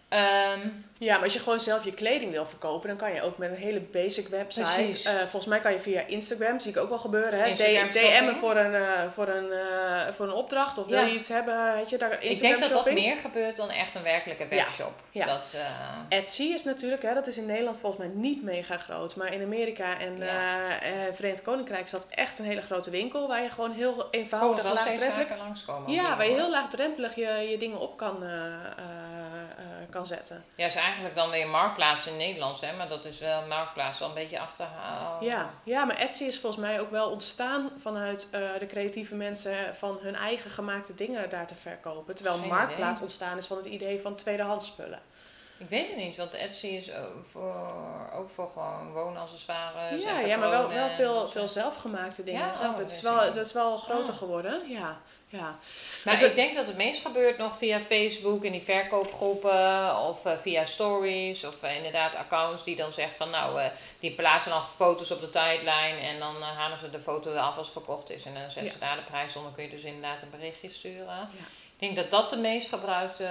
Ehm, 0.09 0.61
Ja, 0.99 1.15
maar 1.15 1.23
als 1.25 1.33
je 1.33 1.39
gewoon 1.39 1.61
zelf 1.61 1.85
je 1.85 1.95
kleding 1.95 2.31
wil 2.31 2.47
verkopen, 2.47 2.89
dan 2.89 2.97
kan 2.97 3.13
je 3.15 3.23
ook 3.23 3.39
met 3.39 3.51
een 3.51 3.57
hele 3.57 3.81
basic 3.81 4.29
website. 4.29 5.09
Eh, 5.09 5.19
volgens 5.19 5.47
mij 5.47 5.61
kan 5.61 5.73
je 5.73 5.79
via 5.79 6.01
Instagram, 6.07 6.61
zie 6.61 6.71
ik 6.71 6.77
ook 6.77 6.89
wel 6.89 6.99
gebeuren, 6.99 7.39
hè? 7.39 7.47
Instagram 7.47 7.91
D- 7.91 7.93
DM'en 7.93 8.35
voor 8.35 8.57
een, 8.57 8.75
eh, 8.75 9.11
voor, 9.13 9.29
een, 9.29 9.53
eh, 9.53 10.09
voor 10.15 10.27
een 10.27 10.33
opdracht 10.33 10.79
of 10.79 10.87
wil 10.87 11.05
je 11.05 11.15
iets 11.15 11.29
hebben, 11.29 11.75
weet 11.75 11.91
je, 11.91 11.97
daar 11.99 12.13
ik 12.13 12.23
Instagram 12.23 12.59
denk 12.61 12.73
dat 12.73 12.85
dat 12.85 12.95
meer 12.95 13.17
gebeurt 13.17 13.57
dan 13.57 13.71
echt 13.71 13.95
een 13.95 14.03
werkelijke 14.03 14.47
webshop. 14.49 14.93
ja. 15.11 15.27
Dat, 15.27 15.55
Etsy 16.09 16.43
is 16.43 16.65
natuurlijk, 16.65 17.03
hè, 17.03 17.15
dat 17.15 17.27
is 17.27 17.37
in 17.37 17.47
Nederland 17.47 17.79
volgens 17.79 18.03
mij 18.07 18.13
niet 18.15 18.43
mega 18.43 18.77
groot. 18.77 19.17
Maar 19.17 19.33
in 19.33 19.43
Amerika 19.43 19.99
en 19.99 20.17
Ja. 20.19 20.69
Verenigd 21.13 21.43
Koninkrijk 21.43 21.85
is 21.85 21.91
dat 21.91 22.07
echt 22.11 22.39
een 22.39 22.45
hele 22.45 22.63
grote 22.63 22.91
winkel. 22.91 23.29
Waar 23.29 23.43
je 23.43 23.51
gewoon 23.51 23.73
heel 23.73 24.09
eenvoudig, 24.11 24.65
laagdrempelig... 24.73 25.39
langskomen. 25.39 25.93
Ja, 25.93 26.17
waar 26.17 26.27
je 26.27 26.33
heel 26.35 26.51
laagdrempelig 26.51 27.15
je, 27.15 27.47
je 27.51 27.59
dingen 27.59 27.79
op 27.79 27.97
kan, 27.97 28.23
kan 29.90 30.07
zetten. 30.07 30.45
Ja, 30.55 30.66
is 30.66 30.75
eigenlijk 30.75 31.14
dan 31.14 31.31
weer 31.31 31.49
marktplaats 31.49 32.07
in 32.07 32.16
Nederlands, 32.16 32.61
hè? 32.61 32.73
Maar 32.76 32.88
dat 32.88 33.05
is 33.05 33.19
wel 33.19 33.47
marktplaats 33.47 34.00
al 34.00 34.09
een 34.09 34.14
beetje 34.14 34.40
achterhaald. 34.40 35.25
Ja, 35.25 35.50
ja, 35.64 35.85
maar 35.85 35.97
Etsy 35.97 36.25
is 36.25 36.40
volgens 36.40 36.62
mij 36.62 36.81
ook 36.81 36.90
wel 36.90 37.11
ontstaan 37.11 37.71
vanuit 37.78 38.28
eh, 38.31 38.40
de 38.59 38.66
creatieve 38.66 39.14
mensen 39.14 39.76
van 39.76 39.99
hun 40.00 40.14
eigen 40.14 40.50
gemaakte 40.50 40.95
dingen 40.95 41.31
daar 41.31 41.47
te 41.47 41.55
verkopen. 41.55 42.14
Terwijl 42.14 42.38
Geen 42.38 42.49
marktplaats 42.49 42.90
idee. 42.90 43.02
ontstaan 43.02 43.37
is 43.38 43.47
van 43.47 43.57
het 43.57 43.66
idee 43.66 44.00
van 44.00 44.14
tweedehands 44.14 44.66
spullen. 44.66 45.00
Ik 45.59 45.69
weet 45.69 45.87
het 45.89 45.97
niet, 45.97 46.17
want 46.17 46.35
Etsy 46.35 46.67
is 46.67 46.93
ook 46.93 47.27
voor, 47.27 47.67
ook 48.15 48.31
voor 48.31 48.51
gewoon 48.51 48.93
woonaccessoires. 48.93 50.03
Ja, 50.03 50.19
ja 50.21 50.37
maar 50.37 50.51
wel, 50.51 50.69
wel 50.69 50.91
veel, 50.91 51.29
veel 51.29 51.49
zelfgemaakte 51.49 52.23
dingen. 52.25 52.41
Ja, 52.41 52.55
Zelf, 52.55 52.73
oh, 52.73 52.79
het 52.79 52.91
is 52.91 53.01
dat 53.01 53.15
wel, 53.15 53.33
dat 53.35 53.47
is 53.47 53.53
wel 53.53 53.77
groter 53.77 54.13
Ah. 54.13 54.19
geworden. 54.19 54.69
Ja, 54.69 54.97
ja. 55.29 55.59
Maar 56.05 56.15
Dus 56.15 56.23
ik 56.23 56.35
denk 56.35 56.55
dat 56.55 56.67
het 56.67 56.77
meest 56.77 57.01
gebeurt 57.03 57.39
nog 57.39 57.57
via 57.57 57.81
Facebook 57.81 58.45
in 58.45 58.53
die 58.53 58.63
verkoopgroepen 58.63 59.99
of 59.99 60.25
eh, 60.25 60.37
via 60.37 60.65
stories 60.65 61.45
of 61.45 61.63
eh, 61.63 61.77
inderdaad 61.77 62.15
accounts 62.15 62.65
die 62.65 62.77
dan 62.77 62.93
zeggen 62.93 63.17
van 63.17 63.31
nou, 63.31 63.61
eh, 63.61 63.71
die 63.99 64.15
plaatsen 64.15 64.51
dan 64.51 64.63
foto's 64.65 65.11
op 65.11 65.21
de 65.21 65.31
tijdlijn 65.31 65.99
en 65.99 66.19
dan 66.19 66.43
halen 66.43 66.79
ze 66.79 66.91
de 66.91 67.01
foto 67.01 67.31
eraf 67.33 67.57
als 67.57 67.67
het 67.67 67.77
verkocht 67.77 68.11
is 68.11 68.25
en 68.25 68.35
dan 68.35 68.43
zetten 68.43 68.65
Ja. 68.65 68.71
ze 68.71 68.79
daar 68.79 68.97
de 68.97 69.03
prijs 69.03 69.37
onder, 69.37 69.53
kun 69.53 69.65
je 69.65 69.71
dus 69.71 69.85
inderdaad 69.85 70.23
een 70.23 70.31
berichtje 70.31 70.71
sturen. 70.71 71.07
Ja. 71.07 71.29
Ik 71.79 71.83
denk 71.83 71.97
dat 71.97 72.11
dat 72.11 72.31
de 72.31 72.37
meest 72.37 72.69
gebruikte 72.69 73.25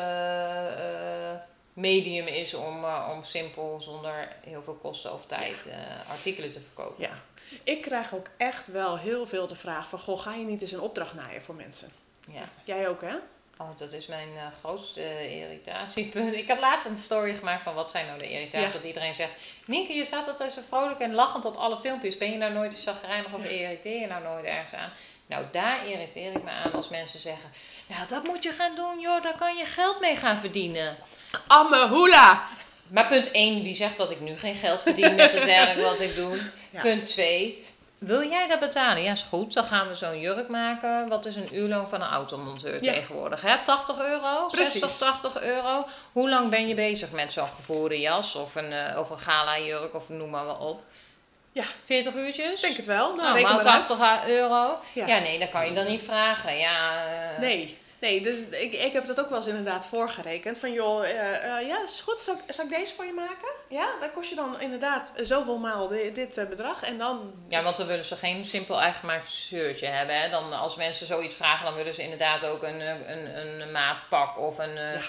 medium 1.76 2.28
is 2.28 2.54
om, 2.54 2.84
eh, 2.84 3.10
om 3.16 3.24
simpel 3.24 3.82
zonder 3.82 4.36
heel 4.44 4.64
veel 4.64 4.74
kosten 4.74 5.14
of 5.14 5.26
tijd 5.26 5.68
eh, 5.68 6.10
artikelen 6.10 6.52
te 6.52 6.62
verkopen. 6.62 7.04
ja. 7.04 7.22
Ik 7.64 7.82
krijg 7.82 8.14
ook 8.14 8.28
echt 8.38 8.68
wel 8.68 8.98
heel 8.98 9.26
veel 9.26 9.48
de 9.48 9.56
vraag 9.56 9.90
van, 9.90 10.00
goh, 10.00 10.20
ga 10.20 10.34
je 10.34 10.46
niet 10.46 10.62
eens 10.62 10.72
een 10.72 10.80
opdracht 10.80 11.14
naaien 11.14 11.42
voor 11.42 11.56
mensen? 11.56 11.90
Ja. 12.28 12.50
Jij 12.64 12.88
ook, 12.90 13.02
hè? 13.02 13.16
Oh, 13.58 13.70
dat 13.78 13.94
is 13.94 14.08
mijn 14.08 14.30
eh, 14.36 14.48
grootste 14.60 15.30
irritatiepunt. 15.30 16.34
Ik 16.44 16.48
had 16.48 16.60
laatst 16.60 16.86
een 16.86 16.98
story 16.98 17.36
gemaakt 17.36 17.64
van 17.64 17.76
wat 17.76 17.92
zijn 17.92 18.06
nou 18.06 18.20
de 18.20 18.30
irritaties. 18.30 18.68
Ja. 18.68 18.74
Dat 18.74 18.84
iedereen 18.84 19.14
zegt, 19.14 19.32
Nienke, 19.66 19.94
je 19.94 20.06
staat 20.06 20.28
altijd 20.28 20.52
zo 20.52 20.62
vrolijk 20.62 21.00
en 21.00 21.14
lachend 21.14 21.46
op 21.46 21.56
alle 21.56 21.78
filmpjes. 21.78 22.18
Ben 22.18 22.32
je 22.32 22.38
nou 22.38 22.54
nooit 22.54 22.82
chagrijnig 22.84 23.34
of 23.34 23.46
irriteer 23.46 24.02
je 24.02 24.08
nou 24.08 24.24
nooit 24.24 24.46
ergens 24.46 24.74
aan? 24.74 24.92
Nou, 25.28 25.46
daar 25.52 25.88
irriteer 25.88 26.32
ik 26.32 26.44
me 26.44 26.50
aan 26.50 26.74
als 26.74 26.90
mensen 26.90 27.20
zeggen, 27.20 27.52
nou 27.88 28.08
dat 28.08 28.24
moet 28.24 28.44
je 28.44 28.52
gaan 28.52 28.76
doen 28.76 29.00
joh, 29.00 29.24
daar 29.24 29.38
kan 29.38 29.56
je 29.58 29.66
geld 29.66 30.00
mee 30.00 30.16
gaan 30.16 30.36
verdienen. 30.36 30.98
Amme 31.48 31.88
hoela! 31.88 32.44
Maar 32.88 33.08
punt 33.08 33.32
1, 33.32 33.64
wie 33.64 33.76
zegt 33.76 33.98
dat 33.98 34.12
ik 34.12 34.20
nu 34.20 34.38
geen 34.38 34.56
geld 34.56 34.82
verdien 34.82 35.16
met 35.16 35.34
het 35.34 35.46
werk 35.46 35.82
wat 35.82 36.00
ik 36.00 36.16
doe? 36.16 36.38
Ja. 36.70 36.82
Punt 36.82 37.06
2, 37.06 37.66
wil 37.98 38.30
jij 38.30 38.48
dat 38.48 38.60
betalen? 38.60 39.04
Ja, 39.04 39.12
is 39.12 39.22
goed. 39.22 39.54
Dan 39.54 39.64
gaan 39.64 39.88
we 39.88 39.96
zo'n 39.96 40.20
jurk 40.20 40.48
maken. 40.50 41.08
Wat 41.08 41.26
is 41.26 41.36
een 41.36 41.56
uurloon 41.56 41.88
van 41.90 42.02
een 42.02 42.10
automonteur 42.10 42.84
Ja. 42.84 42.94
tegenwoordig? 42.94 43.42
Hè? 43.42 43.58
80 43.64 44.00
euro? 44.00 44.48
Precies. 44.48 44.80
60, 44.82 44.98
80 44.98 45.42
euro? 45.42 45.86
Hoe 46.12 46.30
lang 46.30 46.50
ben 46.50 46.68
je 46.68 46.76
bezig 46.76 47.12
met 47.12 47.34
zo'n 47.34 47.48
gevoerde 47.48 48.00
jas 48.00 48.36
of 48.36 48.56
een, 48.56 48.72
eh, 48.72 49.00
of 49.00 49.10
een 49.10 49.20
gala 49.20 49.60
jurk 49.60 49.94
of 49.94 50.10
noem 50.10 50.30
maar 50.30 50.46
wat 50.46 50.60
op? 50.60 50.84
Ja. 51.56 51.64
40 51.86 52.14
uurtjes? 52.14 52.62
Denk 52.62 52.76
het 52.76 52.86
wel. 52.86 53.16
Nou, 53.16 53.18
Nou, 53.30 53.42
maar 53.42 53.52
uit. 53.54 53.88
80 53.88 54.28
euro. 54.28 54.78
Ja. 54.94 55.08
Ja. 55.08 55.20
nee, 55.20 55.40
dat 55.40 55.50
kan 55.50 55.66
je 55.66 55.74
dan 55.74 55.86
niet 55.86 56.02
vragen. 56.02 56.58
Ja, 56.58 57.06
eh, 57.06 57.40
Nee, 57.40 57.78
nee 58.00 58.22
dus 58.22 58.40
ik, 58.50 58.74
ik 58.74 58.94
heb 58.94 59.06
dat 59.06 59.20
ook 59.20 59.30
wel 59.30 59.38
eens 59.38 59.48
inderdaad 59.48 59.88
voorgerekend. 59.88 60.60
Van 60.60 60.72
joh, 60.72 61.06
eh, 61.06 61.58
eh, 61.60 61.68
ja, 61.68 61.84
is 61.84 62.02
goed, 62.02 62.22
zal 62.22 62.34
ik, 62.36 62.54
zal 62.54 62.66
ik 62.66 62.72
deze 62.78 62.94
voor 62.94 63.06
je 63.06 63.14
maken? 63.14 63.50
Ja, 63.70 63.88
dan 64.00 64.12
kost 64.12 64.30
je 64.30 64.36
dan 64.36 64.62
inderdaad 64.62 65.14
zoveel 65.22 65.58
maal 65.58 65.88
di- 65.88 66.12
dit 66.12 66.46
bedrag. 66.50 66.84
En 66.84 66.98
dan... 66.98 67.34
Ja, 67.50 67.62
want 67.64 67.78
dan 67.78 67.88
willen 67.88 68.06
ze 68.06 68.16
geen 68.16 68.46
simpel 68.46 68.82
eigengemaakt 68.82 69.32
shirtje 69.32 69.88
hebben. 69.88 70.22
Hè? 70.22 70.30
Dan, 70.30 70.54
als 70.54 70.76
mensen 70.76 71.08
zoiets 71.08 71.36
vragen, 71.36 71.66
dan 71.66 71.76
willen 71.76 71.94
ze 71.94 72.02
inderdaad 72.02 72.46
ook 72.46 72.64
een, 72.64 72.82
eh, 72.82 73.10
een, 73.10 73.62
een 73.62 73.72
maatpak 73.72 74.38
of 74.38 74.58
een... 74.58 74.74
Ja. 74.74 75.00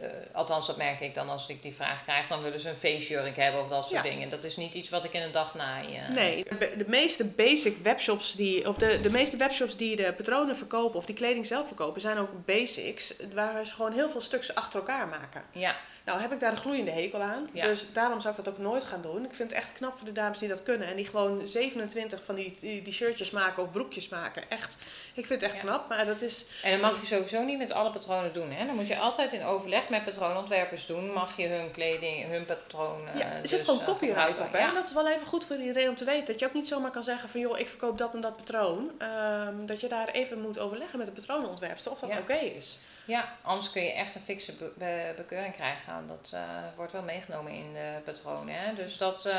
Eh, 0.00 0.08
althans, 0.32 0.66
dat 0.66 0.76
merk 0.76 1.00
ik 1.00 1.14
dan 1.14 1.28
als 1.28 1.46
ik 1.48 1.62
die 1.62 1.74
vraag 1.74 2.02
krijg. 2.02 2.26
Dan 2.26 2.42
willen 2.42 2.60
ze 2.60 2.68
een 2.68 2.76
feestjurk 2.76 3.36
hebben 3.36 3.60
of 3.62 3.68
dat 3.68 3.82
soort 3.88 4.04
Ja. 4.04 4.10
dingen. 4.10 4.30
Dat 4.30 4.44
is 4.44 4.56
niet 4.56 4.74
iets 4.74 4.88
wat 4.88 5.04
ik 5.04 5.12
in 5.12 5.22
een 5.22 5.32
dag 5.32 5.54
naai. 5.54 5.96
eh. 5.96 6.08
Nee, 6.08 6.44
de, 6.58 6.84
meeste 6.86 7.24
basic 7.24 7.76
webshops 7.82 8.32
die, 8.34 8.68
of 8.68 8.76
de, 8.76 9.00
de 9.00 9.10
meeste 9.10 9.36
webshops 9.36 9.76
die 9.76 9.96
de 9.96 10.12
patronen 10.12 10.56
verkopen 10.56 10.96
of 10.98 11.04
die 11.06 11.14
kleding 11.14 11.46
zelf 11.46 11.66
verkopen, 11.66 12.00
zijn 12.00 12.18
ook 12.18 12.44
basics 12.44 13.14
waar 13.34 13.66
ze 13.66 13.74
gewoon 13.74 13.92
heel 13.92 14.10
veel 14.10 14.20
stukjes 14.20 14.54
achter 14.54 14.78
elkaar 14.78 15.06
maken. 15.06 15.42
Ja, 15.52 15.76
Nou 16.04 16.20
heb 16.20 16.32
ik 16.32 16.40
daar 16.40 16.50
een 16.52 16.56
gloeiende 16.58 16.90
hekel 16.90 17.20
aan, 17.20 17.48
Ja. 17.52 17.66
dus 17.66 17.86
daarom 17.92 18.20
zou 18.20 18.34
ik 18.38 18.44
dat 18.44 18.54
ook 18.54 18.60
nooit 18.60 18.84
gaan 18.84 19.02
doen. 19.02 19.24
Ik 19.24 19.34
vind 19.34 19.50
het 19.50 19.60
echt 19.60 19.72
knap 19.72 19.96
voor 19.96 20.06
de 20.06 20.12
dames 20.12 20.38
die 20.38 20.48
dat 20.48 20.62
kunnen 20.62 20.88
en 20.88 20.96
die 20.96 21.06
gewoon 21.06 21.48
27 21.48 22.24
van 22.24 22.34
die, 22.34 22.56
die, 22.60 22.82
die 22.82 22.92
shirtjes 22.92 23.30
maken 23.30 23.62
of 23.62 23.70
broekjes 23.72 24.08
maken. 24.08 24.42
Echt, 24.48 24.76
ik 25.14 25.26
vind 25.26 25.40
het 25.40 25.50
echt 25.50 25.54
Ja. 25.62 25.68
knap, 25.68 25.88
maar 25.88 26.04
dat 26.04 26.22
is... 26.22 26.44
en 26.62 26.70
dat 26.70 26.80
mag 26.80 27.00
je 27.00 27.06
sowieso 27.06 27.42
niet 27.42 27.58
met 27.58 27.72
alle 27.72 27.90
patronen 27.90 28.32
doen. 28.32 28.50
Hè? 28.52 28.66
Dan 28.66 28.74
moet 28.74 28.86
je 28.86 28.98
altijd 28.98 29.32
in 29.32 29.44
overleg 29.44 29.83
met 29.88 30.04
patroonontwerpers 30.04 30.86
doen. 30.86 31.12
Mag 31.12 31.36
je 31.36 31.46
hun 31.46 31.70
kleding, 31.70 32.26
hun 32.30 32.44
patronen. 32.44 33.16
Ja, 33.18 33.32
er 33.32 33.40
dus, 33.40 33.50
zit 33.50 33.64
gewoon 33.64 33.80
eh, 33.80 33.86
copyright 33.86 34.40
op. 34.40 34.52
Hè? 34.52 34.58
Ja. 34.58 34.68
En 34.68 34.74
dat 34.74 34.84
is 34.86 34.92
wel 34.92 35.08
even 35.08 35.26
goed 35.26 35.44
voor 35.46 35.56
iedereen 35.56 35.88
om 35.88 35.96
te 35.96 36.04
weten. 36.04 36.26
Dat 36.26 36.38
je 36.40 36.46
ook 36.46 36.52
niet 36.54 36.68
zomaar 36.68 36.90
kan 36.90 37.02
zeggen 37.02 37.28
van 37.28 37.40
joh, 37.40 37.58
ik 37.58 37.68
verkoop 37.68 37.98
dat 37.98 38.14
en 38.14 38.20
dat 38.20 38.36
patroon. 38.36 38.90
Ehm, 38.98 39.66
dat 39.66 39.80
je 39.80 39.88
daar 39.88 40.08
even 40.08 40.40
moet 40.40 40.58
overleggen 40.58 40.98
met 40.98 41.06
de 41.06 41.12
patroonontwerpster 41.12 41.92
of 41.92 41.98
dat 42.00 42.10
Ja. 42.10 42.18
oké 42.18 42.34
is. 42.34 42.78
Ja, 43.06 43.28
anders 43.42 43.70
kun 43.72 43.82
je 43.82 43.92
echt 43.92 44.14
een 44.14 44.20
fikse 44.20 44.52
be- 44.52 44.72
be- 44.76 45.12
bekeuring 45.16 45.54
krijgen. 45.54 46.06
Dat 46.06 46.30
eh, 46.34 46.40
wordt 46.76 46.92
wel 46.92 47.02
meegenomen 47.02 47.52
in 47.52 47.72
de 47.72 48.00
patronen. 48.04 48.54
Hè? 48.54 48.74
Dus 48.74 48.96
dat. 48.98 49.26
eh, 49.26 49.32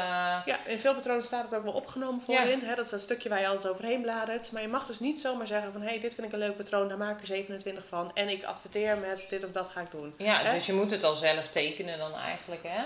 Ja, 0.46 0.66
in 0.66 0.80
veel 0.80 0.94
patronen 0.94 1.24
staat 1.24 1.44
het 1.44 1.56
ook 1.56 1.64
wel 1.64 1.74
opgenomen 1.74 2.24
Ja. 2.28 2.42
voorin. 2.42 2.60
Hè? 2.64 2.76
Dat 2.76 2.86
is 2.86 2.92
dat 2.92 3.02
stukje 3.02 3.30
waar 3.30 3.40
je 3.40 3.48
altijd 3.48 3.74
overheen 3.74 4.02
bladert. 4.02 4.52
Maar 4.52 4.62
je 4.62 4.68
mag 4.68 4.86
dus 4.86 5.00
niet 5.00 5.20
zomaar 5.20 5.48
zeggen 5.48 5.72
van 5.72 5.82
hé, 5.82 5.88
hey, 5.90 6.00
dit 6.00 6.14
vind 6.14 6.28
ik 6.28 6.34
een 6.34 6.40
leuk 6.40 6.56
patroon, 6.58 6.88
daar 6.88 6.98
maak 6.98 7.16
ik 7.16 7.22
er 7.22 7.28
27 7.28 7.86
van. 7.88 8.12
En 8.14 8.30
ik 8.30 8.44
adverteer 8.44 8.98
met 8.98 9.26
dit 9.30 9.44
of 9.46 9.52
dat 9.52 9.68
ga 9.68 9.82
ik 9.82 9.92
doen. 9.92 10.14
ja, 10.18 10.42
Hè? 10.42 10.52
dus 10.54 10.66
je 10.66 10.74
moet 10.74 10.92
het 10.92 11.04
al 11.04 11.16
zelf 11.16 11.48
tekenen 11.50 11.98
dan 11.98 12.14
eigenlijk. 12.16 12.64
Hè? 12.64 12.84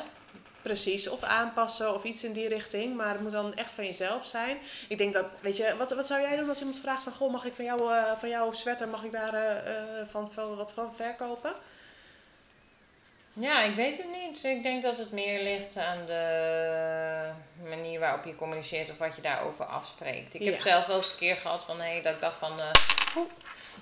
Precies, 0.61 1.07
of 1.07 1.23
aanpassen 1.23 1.93
of 1.95 2.03
iets 2.03 2.23
in 2.23 2.33
die 2.33 2.47
richting. 2.47 2.95
Maar 2.95 3.11
het 3.11 3.21
moet 3.21 3.31
dan 3.31 3.55
echt 3.55 3.71
van 3.71 3.85
jezelf 3.85 4.25
zijn. 4.25 4.57
Ik 4.87 4.97
denk 4.97 5.13
dat, 5.13 5.25
weet 5.39 5.57
je, 5.57 5.75
wat, 5.77 5.91
wat 5.91 6.07
zou 6.07 6.21
jij 6.21 6.35
doen 6.35 6.49
als 6.49 6.59
iemand 6.59 6.79
vraagt 6.79 7.03
van 7.03 7.13
goh, 7.13 7.31
mag 7.31 7.45
ik 7.45 7.53
van 7.53 7.65
jou, 7.65 7.93
eh, 7.93 8.11
van 8.17 8.29
jouw 8.29 8.51
sweater, 8.51 8.87
mag 8.87 9.03
ik 9.03 9.11
daar 9.11 9.33
eh, 9.33 9.99
eh, 9.99 10.07
van, 10.09 10.31
van, 10.31 10.55
wat 10.55 10.73
van 10.73 10.95
verkopen? 10.95 11.53
Ja, 13.33 13.61
ik 13.61 13.75
weet 13.75 13.97
het 13.97 14.11
niet. 14.11 14.43
Ik 14.43 14.63
denk 14.63 14.83
dat 14.83 14.97
het 14.97 15.11
meer 15.11 15.43
ligt 15.43 15.77
aan 15.77 16.05
de 16.05 17.31
manier 17.69 17.99
waarop 17.99 18.25
je 18.25 18.35
communiceert 18.35 18.89
of 18.89 18.97
wat 18.97 19.15
je 19.15 19.21
daarover 19.21 19.65
afspreekt. 19.65 20.33
Ik 20.33 20.43
heb 20.43 20.59
zelf 20.59 20.85
wel 20.85 20.97
eens 20.97 21.11
een 21.11 21.17
keer 21.17 21.35
gehad 21.35 21.63
van, 21.63 21.81
hé, 21.81 22.01
dat 22.01 22.13
ik 22.13 22.21
dacht 22.21 22.39
van, 22.39 22.59
oeh, 23.17 23.29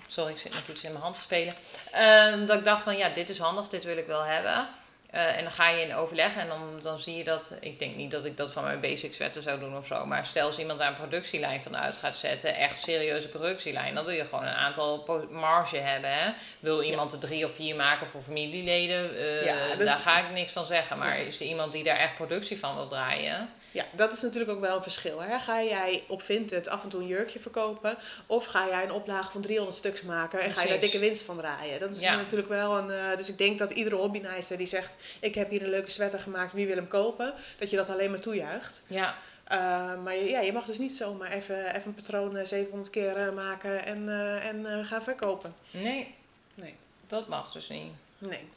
sorry, 0.07 0.31
ik 0.31 0.39
zit 0.39 0.53
met 0.53 0.67
iets 0.67 0.84
in 0.84 0.91
mijn 0.91 1.03
hand 1.03 1.15
te 1.15 1.22
spelen. 1.22 1.53
Ehm, 1.91 2.46
dat 2.46 2.57
ik 2.57 2.65
dacht 2.65 2.84
van, 2.84 2.98
ja, 2.98 3.10
dit 3.10 3.29
is 3.29 3.39
handig, 3.39 3.69
dit 3.69 3.84
wil 3.84 3.98
ik 3.98 4.07
wel 4.07 4.24
hebben. 4.24 4.67
Eh, 5.12 5.38
en 5.38 5.44
dan 5.44 5.52
ga 5.52 5.70
je 5.70 5.82
in 5.86 5.96
overleg 5.96 6.36
en 6.36 6.48
dan, 6.48 6.80
dan 6.84 7.00
zie 7.00 7.16
je 7.18 7.24
dat. 7.24 7.52
Ik 7.60 7.80
denk 7.80 7.96
niet 7.96 8.12
dat 8.12 8.26
ik 8.26 8.38
dat 8.38 8.52
van 8.52 8.64
mijn 8.64 8.80
basic 8.80 9.14
sweater 9.14 9.42
zou 9.42 9.60
doen 9.60 9.78
of 9.78 9.86
zo. 9.86 10.06
Maar 10.06 10.26
stel 10.26 10.46
als 10.46 10.60
iemand 10.60 10.80
daar 10.80 10.88
een 10.88 10.96
productielijn 10.96 11.62
van 11.62 11.78
uit 11.78 11.98
gaat 11.98 12.18
zetten, 12.18 12.56
echt 12.56 12.82
serieuze 12.84 13.30
productielijn, 13.30 13.96
dan 13.96 14.06
wil 14.06 14.14
je 14.14 14.26
gewoon 14.26 14.44
een 14.46 14.54
aantal 14.54 15.26
marge 15.30 15.78
hebben. 15.78 16.12
Hè? 16.14 16.32
Wil 16.60 16.82
iemand 16.84 17.14
er 17.14 17.20
drie 17.20 17.46
of 17.46 17.54
vier 17.54 17.76
maken 17.76 18.08
voor 18.08 18.22
familieleden, 18.22 19.18
eh, 19.18 19.46
Ja, 19.46 19.68
dat 19.68 19.78
daar 19.86 19.96
is- 19.98 20.02
ga 20.04 20.20
ik 20.20 20.30
niks 20.32 20.52
van 20.52 20.66
zeggen. 20.66 20.98
Maar 20.98 21.20
Ja. 21.20 21.26
is 21.26 21.40
er 21.40 21.46
iemand 21.46 21.72
die 21.72 21.84
daar 21.84 21.98
echt 22.00 22.16
productie 22.16 22.60
van 22.60 22.76
wil 22.76 22.88
draaien? 22.88 23.50
Ja, 23.77 23.86
dat 23.96 24.13
is 24.13 24.22
natuurlijk 24.22 24.51
ook 24.51 24.60
wel 24.60 24.75
een 24.75 24.84
verschil. 24.84 25.22
Hè? 25.22 25.39
Ga 25.39 25.63
jij 25.63 26.03
op 26.07 26.22
Vinted 26.22 26.67
af 26.67 26.84
en 26.84 26.89
toe 26.89 27.01
een 27.01 27.07
jurkje 27.07 27.39
verkopen? 27.39 27.98
Of 28.25 28.46
ga 28.46 28.67
jij 28.67 28.84
een 28.84 28.91
oplage 28.91 29.31
van 29.31 29.41
300 29.41 29.77
stuks 29.77 30.01
maken 30.01 30.39
en 30.39 30.53
ga 30.53 30.62
je 30.62 30.67
daar 30.67 30.79
dikke 30.79 31.00
winst 31.00 31.24
van 31.24 31.38
draaien? 31.38 31.79
Dat 31.79 31.89
is 31.93 32.00
Ja. 32.00 32.15
natuurlijk 32.15 32.50
wel 32.50 32.77
een... 32.77 32.91
eh, 32.91 33.17
dus 33.17 33.29
ik 33.29 33.38
denk 33.38 33.60
dat 33.60 33.72
iedere 33.72 33.96
hobbynijster 33.96 34.57
die 34.57 34.67
zegt... 34.67 34.98
ik 35.19 35.36
heb 35.36 35.50
hier 35.50 35.62
een 35.63 35.69
leuke 35.69 35.91
sweater 35.91 36.19
gemaakt, 36.19 36.53
wie 36.53 36.67
wil 36.67 36.75
hem 36.75 36.88
kopen? 36.88 37.34
Dat 37.60 37.69
je 37.69 37.75
dat 37.75 37.89
alleen 37.89 38.10
maar 38.12 38.19
toejuicht. 38.19 38.81
Ja, 38.88 39.15
Uh, 39.51 39.57
maar 40.03 40.15
je, 40.15 40.24
ja, 40.29 40.39
je 40.39 40.53
mag 40.53 40.65
dus 40.65 40.77
niet 40.77 40.96
zomaar 40.96 41.31
even, 41.31 41.65
even 41.75 41.81
een 41.86 41.93
patroon 41.93 42.38
eh, 42.38 42.46
700 42.46 42.89
keer 42.89 43.17
eh, 43.17 43.34
maken 43.34 43.86
en, 43.86 44.10
eh, 44.10 44.46
en 44.46 44.65
eh, 44.65 44.86
gaan 44.88 45.03
verkopen. 45.03 45.53
nee, 45.72 46.15
Nee. 46.53 46.75
dat 47.10 47.27
mag 47.27 47.51
dus 47.51 47.69
niet. 47.69 47.91
Nee. 48.17 48.48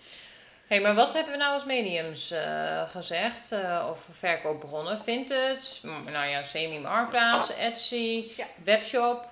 Hé, 0.71 0.81
maar 0.81 0.95
wat 0.95 1.13
hebben 1.13 1.33
we 1.33 1.39
nou 1.39 1.53
als 1.53 1.65
mediums 1.65 2.31
eh, 2.31 2.91
gezegd? 2.91 3.53
eh, 3.53 3.87
of 3.91 4.09
verkoopbronnen? 4.11 4.99
Vinted, 4.99 5.81
m- 5.83 6.11
nou 6.11 6.27
ja, 6.29 6.43
semi-marktplaats, 6.43 7.51
Etsy, 7.57 8.31
Ja. 8.37 8.47
webshop, 8.65 9.29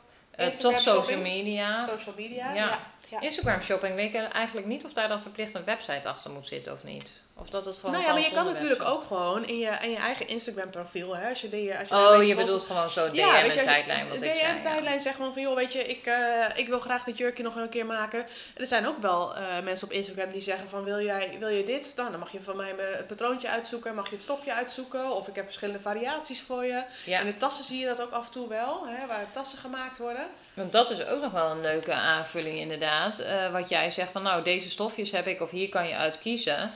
toch 0.60 0.80
social 0.80 1.20
media. 1.20 1.86
Social 1.88 2.14
media, 2.16 2.54
ja. 2.54 2.80
ja. 3.10 3.20
Instagram 3.20 3.60
shopping 3.62 3.94
weet 3.94 4.14
ik 4.14 4.32
eigenlijk 4.32 4.66
niet 4.66 4.84
of 4.84 4.92
daar 4.92 5.08
dan 5.08 5.20
verplicht 5.20 5.54
een 5.54 5.64
website 5.64 6.08
achter 6.08 6.30
moet 6.30 6.46
zitten 6.46 6.72
of 6.72 6.84
niet. 6.84 7.22
Of 7.40 7.50
dat 7.50 7.64
het 7.64 7.74
gewoon 7.74 7.92
Nou 7.92 8.04
ja, 8.04 8.12
maar 8.12 8.22
je 8.22 8.32
kan 8.32 8.44
natuurlijk 8.44 8.82
ook 8.82 9.04
gewoon 9.04 9.46
in 9.46 9.58
je, 9.58 9.78
in 9.82 9.90
je 9.90 9.96
eigen 9.96 10.28
Instagram 10.28 10.70
profiel, 10.70 11.16
hè, 11.16 11.28
als 11.28 11.40
je 11.40 11.48
die, 11.48 11.78
als 11.78 11.88
je 11.88 11.94
Oh, 11.94 12.24
je 12.24 12.34
bedoelt 12.34 12.64
gewoon 12.64 12.90
zo 12.90 13.10
DM 13.10 13.16
Ja, 13.16 13.42
en 13.42 13.50
tijdlijn 13.50 14.08
wat 14.08 14.16
een 14.16 14.22
ik 14.22 14.62
zei. 14.62 14.84
ja. 14.84 14.98
Zeg 14.98 15.14
gewoon 15.14 15.32
van, 15.32 15.42
joh, 15.42 15.54
weet 15.54 15.72
je, 15.72 15.84
ik, 15.84 16.06
eh, 16.06 16.44
ik 16.54 16.68
wil 16.68 16.80
graag 16.80 17.04
dit 17.04 17.18
jurkje 17.18 17.42
nog 17.42 17.56
een 17.56 17.68
keer 17.68 17.86
maken. 17.86 18.20
En 18.20 18.26
er 18.60 18.66
zijn 18.66 18.86
ook 18.86 18.98
wel 19.02 19.34
eh, 19.34 19.42
mensen 19.62 19.86
op 19.86 19.92
Instagram 19.92 20.30
die 20.30 20.40
zeggen 20.40 20.68
van, 20.68 20.84
wil, 20.84 21.00
jij, 21.00 21.36
wil 21.38 21.48
je 21.48 21.64
dit? 21.64 21.92
Nou, 21.96 22.10
dan 22.10 22.20
mag 22.20 22.32
je 22.32 22.42
van 22.42 22.56
mij 22.56 22.74
het 22.76 23.06
patroontje 23.06 23.48
uitzoeken, 23.48 23.94
mag 23.94 24.08
je 24.08 24.14
het 24.14 24.22
stofje 24.24 24.52
uitzoeken. 24.52 25.10
Of 25.10 25.28
ik 25.28 25.34
heb 25.34 25.44
verschillende 25.44 25.80
variaties 25.80 26.42
voor 26.42 26.64
je. 26.64 26.82
Ja. 27.04 27.20
In 27.20 27.26
de 27.26 27.36
tassen 27.36 27.64
zie 27.64 27.78
je 27.78 27.86
dat 27.86 28.02
ook 28.02 28.12
af 28.12 28.26
en 28.26 28.32
toe 28.32 28.48
wel, 28.48 28.86
hè, 28.86 29.06
waar 29.06 29.30
tassen 29.30 29.58
gemaakt 29.58 29.98
worden. 29.98 30.26
Want 30.54 30.72
dat 30.72 30.90
is 30.90 31.04
ook 31.04 31.20
nog 31.20 31.32
wel 31.32 31.50
een 31.50 31.60
leuke 31.60 31.92
aanvulling 31.92 32.58
inderdaad. 32.58 33.18
Eh, 33.18 33.52
wat 33.52 33.68
jij 33.68 33.90
zegt 33.90 34.12
van 34.12 34.22
nou 34.22 34.42
deze 34.42 34.70
stofjes 34.70 35.10
heb 35.10 35.26
ik 35.26 35.40
of 35.40 35.50
hier 35.50 35.68
kan 35.68 35.88
je 35.88 35.94
uit 35.94 36.18
kiezen. 36.18 36.70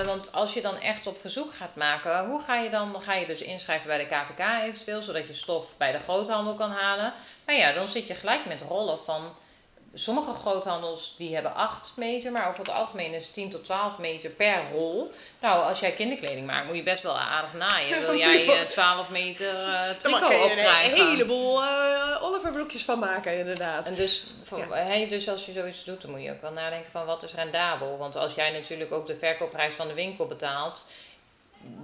Eh, 0.00 0.06
want 0.06 0.32
als 0.32 0.54
je 0.54 0.60
dan 0.60 0.80
echt 0.80 1.06
op 1.06 1.18
verzoek 1.18 1.54
gaat 1.54 1.74
maken, 1.76 2.24
hoe 2.26 2.42
ga 2.42 2.56
je 2.56 2.70
dan? 2.70 2.92
Dan 2.92 3.02
ga 3.02 3.14
je 3.14 3.26
dus 3.26 3.42
inschrijven 3.42 3.86
bij 3.88 3.98
de 3.98 4.06
KVK 4.06 4.62
eventueel, 4.62 5.02
zodat 5.02 5.26
je 5.26 5.32
stof 5.32 5.76
bij 5.76 5.92
de 5.92 5.98
groothandel 5.98 6.54
kan 6.54 6.70
halen. 6.70 7.12
Nou 7.46 7.58
ja, 7.58 7.72
dan 7.72 7.86
zit 7.86 8.06
je 8.06 8.14
gelijk 8.14 8.46
met 8.46 8.62
rollen 8.68 8.98
van... 8.98 9.34
Sommige 9.94 10.32
groothandels 10.32 11.14
die 11.18 11.34
hebben 11.34 11.54
8 11.54 11.92
meter, 11.96 12.32
maar 12.32 12.48
over 12.48 12.58
het 12.58 12.70
algemeen 12.70 13.14
is 13.14 13.30
10 13.30 13.50
tot 13.50 13.64
12 13.64 13.98
meter 13.98 14.30
per 14.30 14.62
rol. 14.72 15.10
Nou, 15.40 15.64
als 15.64 15.80
jij 15.80 15.92
kinderkleding 15.92 16.46
maakt, 16.46 16.66
moet 16.66 16.76
je 16.76 16.82
best 16.82 17.02
wel 17.02 17.18
aardig 17.18 17.52
naaien. 17.54 18.00
Wil 18.00 18.16
jij 18.24 18.38
je 18.40 18.46
wel- 18.46 18.56
eh, 18.56 18.66
12 18.66 19.10
meter 19.10 19.52
Daar 19.52 19.96
tricot 19.96 20.22
opkrijgen? 20.22 21.00
een 21.00 21.06
heleboel 21.06 21.62
eh 21.62 21.99
Van 22.68 22.98
maken, 22.98 23.38
inderdaad. 23.38 23.86
En 23.86 23.94
dus, 23.94 24.26
voor, 24.42 24.58
Ja. 24.58 24.74
hè, 24.74 25.06
dus 25.06 25.28
als 25.28 25.46
je 25.46 25.52
zoiets 25.52 25.84
doet, 25.84 26.02
dan 26.02 26.10
moet 26.10 26.22
je 26.22 26.30
ook 26.30 26.40
wel 26.40 26.52
nadenken 26.52 26.90
van 26.90 27.06
wat 27.06 27.22
is 27.22 27.34
rendabel. 27.34 27.98
Want 27.98 28.16
als 28.16 28.34
jij 28.34 28.50
natuurlijk 28.50 28.92
ook 28.92 29.06
de 29.06 29.14
verkoopprijs 29.14 29.74
van 29.74 29.88
de 29.88 29.94
winkel 29.94 30.26
betaalt, 30.26 30.84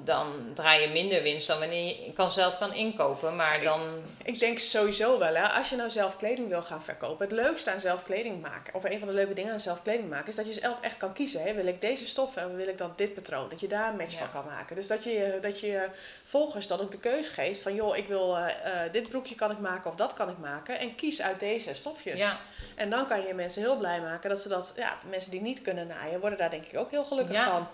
dan 0.04 0.50
draai 0.54 0.80
je 0.80 0.88
minder 0.88 1.22
winst 1.22 1.46
dan 1.46 1.58
wanneer 1.58 2.04
je 2.04 2.12
kan 2.12 2.30
zelf 2.32 2.58
kan 2.58 2.72
inkopen. 2.72 3.36
Maar 3.36 3.62
dan, 3.62 3.80
Ik 4.24 4.38
denk 4.38 4.58
sowieso 4.58 5.18
wel, 5.18 5.34
hè, 5.34 5.42
als 5.48 5.68
je 5.70 5.76
nou 5.76 5.90
zelf 5.90 6.16
kleding 6.16 6.48
wil 6.48 6.62
gaan 6.62 6.82
verkopen. 6.82 7.26
Het 7.26 7.34
leukste 7.36 7.70
aan 7.70 7.80
zelf 7.80 8.04
kleding 8.04 8.40
maken, 8.40 8.74
of 8.74 8.84
een 8.84 8.98
van 8.98 9.08
de 9.08 9.14
leuke 9.14 9.32
dingen 9.34 9.52
aan 9.52 9.60
zelf 9.60 9.82
kleding 9.82 10.08
maken, 10.10 10.28
is 10.28 10.34
dat 10.34 10.46
je 10.46 10.52
zelf 10.60 10.80
echt 10.80 10.96
kan 10.96 11.12
kiezen. 11.12 11.42
Hè. 11.42 11.54
Wil 11.54 11.66
ik 11.66 11.80
deze 11.80 12.06
stof 12.06 12.36
en 12.36 12.56
wil 12.56 12.68
ik 12.68 12.78
dan 12.78 12.92
dit 12.96 13.14
patroon? 13.14 13.48
Dat 13.48 13.60
je 13.60 13.66
daar 13.68 13.88
een 13.90 13.96
match 13.96 14.12
Ja. 14.12 14.18
van 14.18 14.30
kan 14.30 14.44
maken. 14.44 14.76
Dus 14.76 14.86
dat 14.86 15.04
je, 15.04 15.38
dat 15.40 15.60
je 15.60 15.88
volgers 16.24 16.66
dan 16.66 16.80
ook 16.80 16.90
de 16.90 16.98
keus 16.98 17.28
geeft 17.28 17.60
van, 17.60 17.74
joh, 17.74 17.96
ik 17.96 18.06
wil 18.08 18.36
eh, 18.36 18.84
eh, 18.84 18.92
dit 18.92 19.08
broekje 19.08 19.34
kan 19.34 19.50
ik 19.50 19.58
maken 19.58 19.90
of 19.90 19.96
dat 19.96 20.14
kan 20.14 20.28
ik 20.28 20.38
maken. 20.38 20.78
En 20.78 20.94
kies 20.94 21.22
uit 21.22 21.40
deze 21.40 21.74
stofjes. 21.74 22.20
ja, 22.20 22.40
En 22.74 22.90
dan 22.90 23.06
kan 23.06 23.22
je 23.26 23.34
mensen 23.34 23.62
heel 23.62 23.76
blij 23.76 24.00
maken 24.00 24.30
dat 24.30 24.40
ze 24.40 24.48
dat, 24.48 24.72
ja, 24.76 24.98
mensen 25.08 25.30
die 25.30 25.40
niet 25.40 25.62
kunnen 25.62 25.86
naaien, 25.86 26.20
worden 26.20 26.38
daar 26.38 26.50
denk 26.50 26.64
ik 26.66 26.78
ook 26.78 26.90
heel 26.90 27.04
gelukkig 27.04 27.34
Ja. 27.34 27.50
van. 27.50 27.68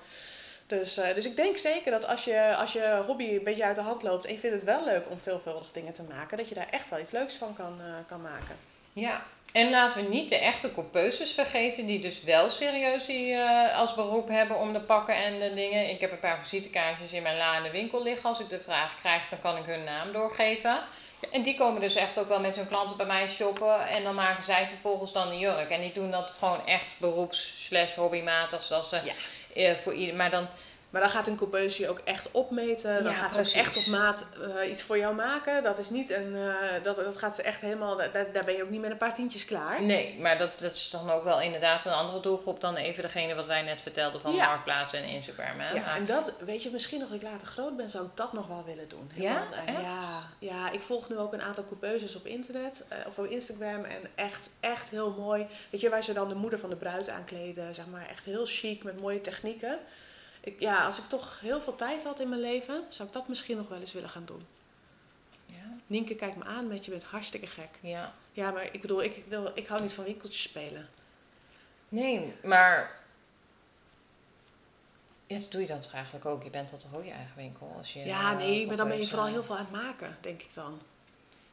Dus, 0.79 0.97
eh, 0.97 1.15
dus 1.15 1.25
ik 1.25 1.37
denk 1.37 1.57
zeker 1.57 1.91
dat 1.91 2.07
als 2.07 2.25
je, 2.25 2.57
als 2.57 2.73
je 2.73 3.03
hobby 3.07 3.25
een 3.25 3.45
beetje 3.45 3.65
uit 3.65 3.77
de 3.77 3.83
hand 3.83 4.03
loopt 4.03 4.25
en 4.25 4.33
je 4.33 4.39
vindt 4.39 4.57
het 4.57 4.65
wel 4.65 4.85
leuk 4.85 5.05
om 5.11 5.19
veelvuldig 5.23 5.73
dingen 5.73 5.93
te 5.93 6.03
maken, 6.03 6.37
dat 6.37 6.49
je 6.49 6.55
daar 6.55 6.69
echt 6.71 6.89
wel 6.89 6.99
iets 6.99 7.11
leuks 7.11 7.35
van 7.35 7.55
kan, 7.55 7.81
eh, 7.81 7.87
kan 8.07 8.23
maken. 8.23 8.57
ja. 8.93 9.23
En 9.53 9.71
laten 9.71 10.03
we 10.03 10.09
niet 10.09 10.29
de 10.29 10.37
echte 10.39 10.73
coupeuses 10.73 11.33
vergeten, 11.33 11.87
die 11.87 12.01
dus 12.01 12.23
wel 12.23 12.51
serieus 12.51 13.07
die, 13.07 13.35
eh, 13.35 13.79
als 13.79 13.95
beroep 13.95 14.29
hebben 14.29 14.59
om 14.59 14.73
de 14.73 14.81
pakken 14.81 15.15
en 15.15 15.39
de 15.41 15.55
dingen. 15.55 15.91
Ik 15.91 16.01
heb 16.01 16.13
een 16.13 16.19
paar 16.19 16.41
visitekaartjes 16.41 17.13
in 17.13 17.23
mijn 17.23 17.37
la 17.37 17.57
in 17.57 17.63
de 17.63 17.71
winkel 17.71 18.03
liggen. 18.03 18.29
Als 18.29 18.41
ik 18.41 18.49
de 18.49 18.59
vraag 18.59 19.01
krijg, 19.01 19.29
dan 19.29 19.41
kan 19.41 19.57
ik 19.57 19.65
hun 19.65 19.85
naam 19.85 20.13
doorgeven. 20.13 20.81
En 21.31 21.43
die 21.43 21.57
komen 21.57 21.81
dus 21.81 21.95
echt 21.95 22.19
ook 22.19 22.29
wel 22.29 22.41
met 22.41 22.57
hun 22.57 22.69
klanten 22.69 22.97
bij 22.97 23.07
mij 23.07 23.29
shoppen. 23.29 23.89
En 23.89 24.03
dan 24.03 24.15
maken 24.15 24.43
zij 24.43 24.67
vervolgens 24.67 25.13
dan 25.13 25.29
de 25.29 25.39
jurk. 25.39 25.71
En 25.71 25.81
die 25.81 25.93
doen 25.93 26.11
dat 26.11 26.31
gewoon 26.31 26.67
echt 26.67 26.95
beroeps 26.99 27.67
slash 27.67 27.95
hobbymatig. 27.95 28.63
Zoals 28.63 28.89
ze 28.89 29.01
Ja. 29.05 29.13
Eh, 29.55 29.75
voor. 29.75 29.95
Maar 30.15 30.31
dan 30.31 30.49
Maar 30.93 31.01
dan 31.01 31.11
gaat 31.11 31.27
een 31.27 31.37
coupeuse 31.37 31.83
je 31.83 31.89
ook 31.89 31.99
echt 32.05 32.31
opmeten. 32.31 33.05
Dan 33.05 33.13
Ja, 33.13 33.19
gaat 33.19 33.33
ze 33.47 33.59
ook 33.59 33.65
echt 33.65 33.77
op 33.77 33.87
maat 33.87 34.27
eh, 34.57 34.71
iets 34.71 34.83
voor 34.83 34.99
jou 34.99 35.15
maken. 35.15 35.63
Dat 35.63 35.79
is 35.79 35.91
niet 35.91 36.11
een, 36.11 36.37
eh, 36.37 36.83
dat, 36.83 36.97
dat 36.97 37.17
gaat 37.17 37.35
ze 37.35 37.43
echt 37.43 37.61
helemaal, 37.61 37.97
daar, 37.97 38.13
daar 38.33 38.45
ben 38.45 38.55
je 38.57 38.63
ook 38.63 38.71
niet 38.71 38.81
met 38.81 38.91
een 38.91 38.97
paar 38.97 39.15
tientjes 39.15 39.45
klaar. 39.45 39.83
Nee, 39.83 40.19
maar 40.21 40.39
dat, 40.39 40.59
dat 40.61 40.73
is 40.75 40.91
dan 40.91 41.11
ook 41.11 41.25
wel 41.25 41.41
inderdaad 41.41 41.85
een 41.85 41.93
andere 41.93 42.21
doelgroep 42.21 42.61
dan 42.61 42.77
even 42.77 43.03
degene 43.03 43.35
wat 43.35 43.47
wij 43.47 43.63
net 43.63 43.83
vertelden 43.83 44.21
van 44.21 44.33
Ja. 44.35 44.47
Marktplaats 44.47 44.93
en 44.93 45.05
Instagram. 45.05 45.61
Hè? 45.61 45.71
Ja, 45.73 45.81
Maar- 45.85 45.97
en 45.97 46.07
dat, 46.07 46.35
weet 46.45 46.63
je, 46.63 46.71
misschien 46.71 47.03
als 47.03 47.11
ik 47.11 47.23
later 47.23 47.47
groot 47.47 47.77
ben, 47.77 47.91
zou 47.91 48.05
ik 48.05 48.11
dat 48.15 48.33
nog 48.33 48.47
wel 48.47 48.65
willen 48.67 48.89
doen. 48.89 49.11
Ja? 49.15 49.33
Helemaal, 49.51 49.53
eh, 49.67 49.75
Echt? 49.75 49.83
Ja, 49.83 50.23
ja, 50.39 50.71
ik 50.71 50.81
volg 50.81 51.09
nu 51.09 51.19
ook 51.19 51.33
een 51.33 51.43
aantal 51.43 51.65
coupeuses 51.65 52.17
op 52.17 52.27
internet, 52.27 52.85
of 53.07 53.19
op 53.19 53.27
Instagram. 53.27 53.85
En 53.85 54.01
echt, 54.15 54.51
echt 54.61 54.91
heel 54.91 55.11
mooi. 55.19 55.47
Weet 55.71 55.81
je, 55.81 55.89
waar 55.89 56.03
ze 56.05 56.13
dan 56.13 56.29
de 56.29 56.35
moeder 56.35 56.59
van 56.59 56.71
de 56.71 56.77
bruid 56.77 57.09
aankleden. 57.09 57.75
Zeg 57.75 57.87
maar, 57.87 58.07
echt 58.11 58.25
heel 58.25 58.47
chic, 58.47 58.83
met 58.83 59.01
mooie 59.01 59.21
technieken. 59.21 59.79
Ik, 60.45 60.61
ja, 60.61 60.85
als 60.85 60.99
ik 60.99 61.05
toch 61.05 61.41
heel 61.41 61.61
veel 61.61 61.75
tijd 61.75 62.05
had 62.05 62.21
in 62.21 62.29
mijn 62.29 62.41
leven, 62.41 62.85
zou 62.89 63.09
ik 63.09 63.15
dat 63.15 63.29
misschien 63.29 63.57
nog 63.57 63.69
wel 63.69 63.79
eens 63.81 63.93
willen 63.93 64.09
gaan 64.11 64.25
doen. 64.25 64.47
ja, 65.47 65.55
Nienke, 65.87 66.15
kijk 66.15 66.37
me 66.37 66.45
aan 66.45 66.67
met 66.69 66.85
je 66.85 66.91
bent 66.91 67.05
hartstikke 67.05 67.47
gek. 67.47 67.71
ja. 67.81 68.13
Ja, 68.33 68.51
maar 68.51 68.65
ik 68.73 68.81
bedoel, 68.81 69.03
ik, 69.03 69.23
wil, 69.29 69.51
ik 69.55 69.67
hou 69.67 69.81
niet 69.83 69.93
van 69.93 70.05
winkeltjes 70.05 70.43
spelen. 70.43 70.89
Nee, 71.89 72.33
maar. 72.43 73.01
Ja, 75.27 75.39
dat 75.39 75.51
doe 75.51 75.61
je 75.61 75.67
dan 75.67 75.81
toch 75.81 75.93
eigenlijk 75.93 76.25
ook. 76.25 76.43
Je 76.43 76.51
bent 76.51 76.71
dan 76.71 76.79
toch 76.79 76.95
ook 76.95 77.05
je 77.05 77.11
eigen 77.11 77.37
winkel? 77.37 77.75
Als 77.79 77.93
je, 77.93 78.05
Ja, 78.05 78.31
eh, 78.33 78.37
nee, 78.37 78.67
maar 78.67 78.77
dan 78.77 78.89
ben 78.89 78.99
je 78.99 79.07
vooral 79.07 79.27
eh, 79.27 79.33
heel 79.33 79.43
veel 79.45 79.57
aan 79.57 79.65
het 79.71 79.83
maken, 79.83 80.17
denk 80.21 80.43
ik 80.43 80.55
dan. 80.55 80.81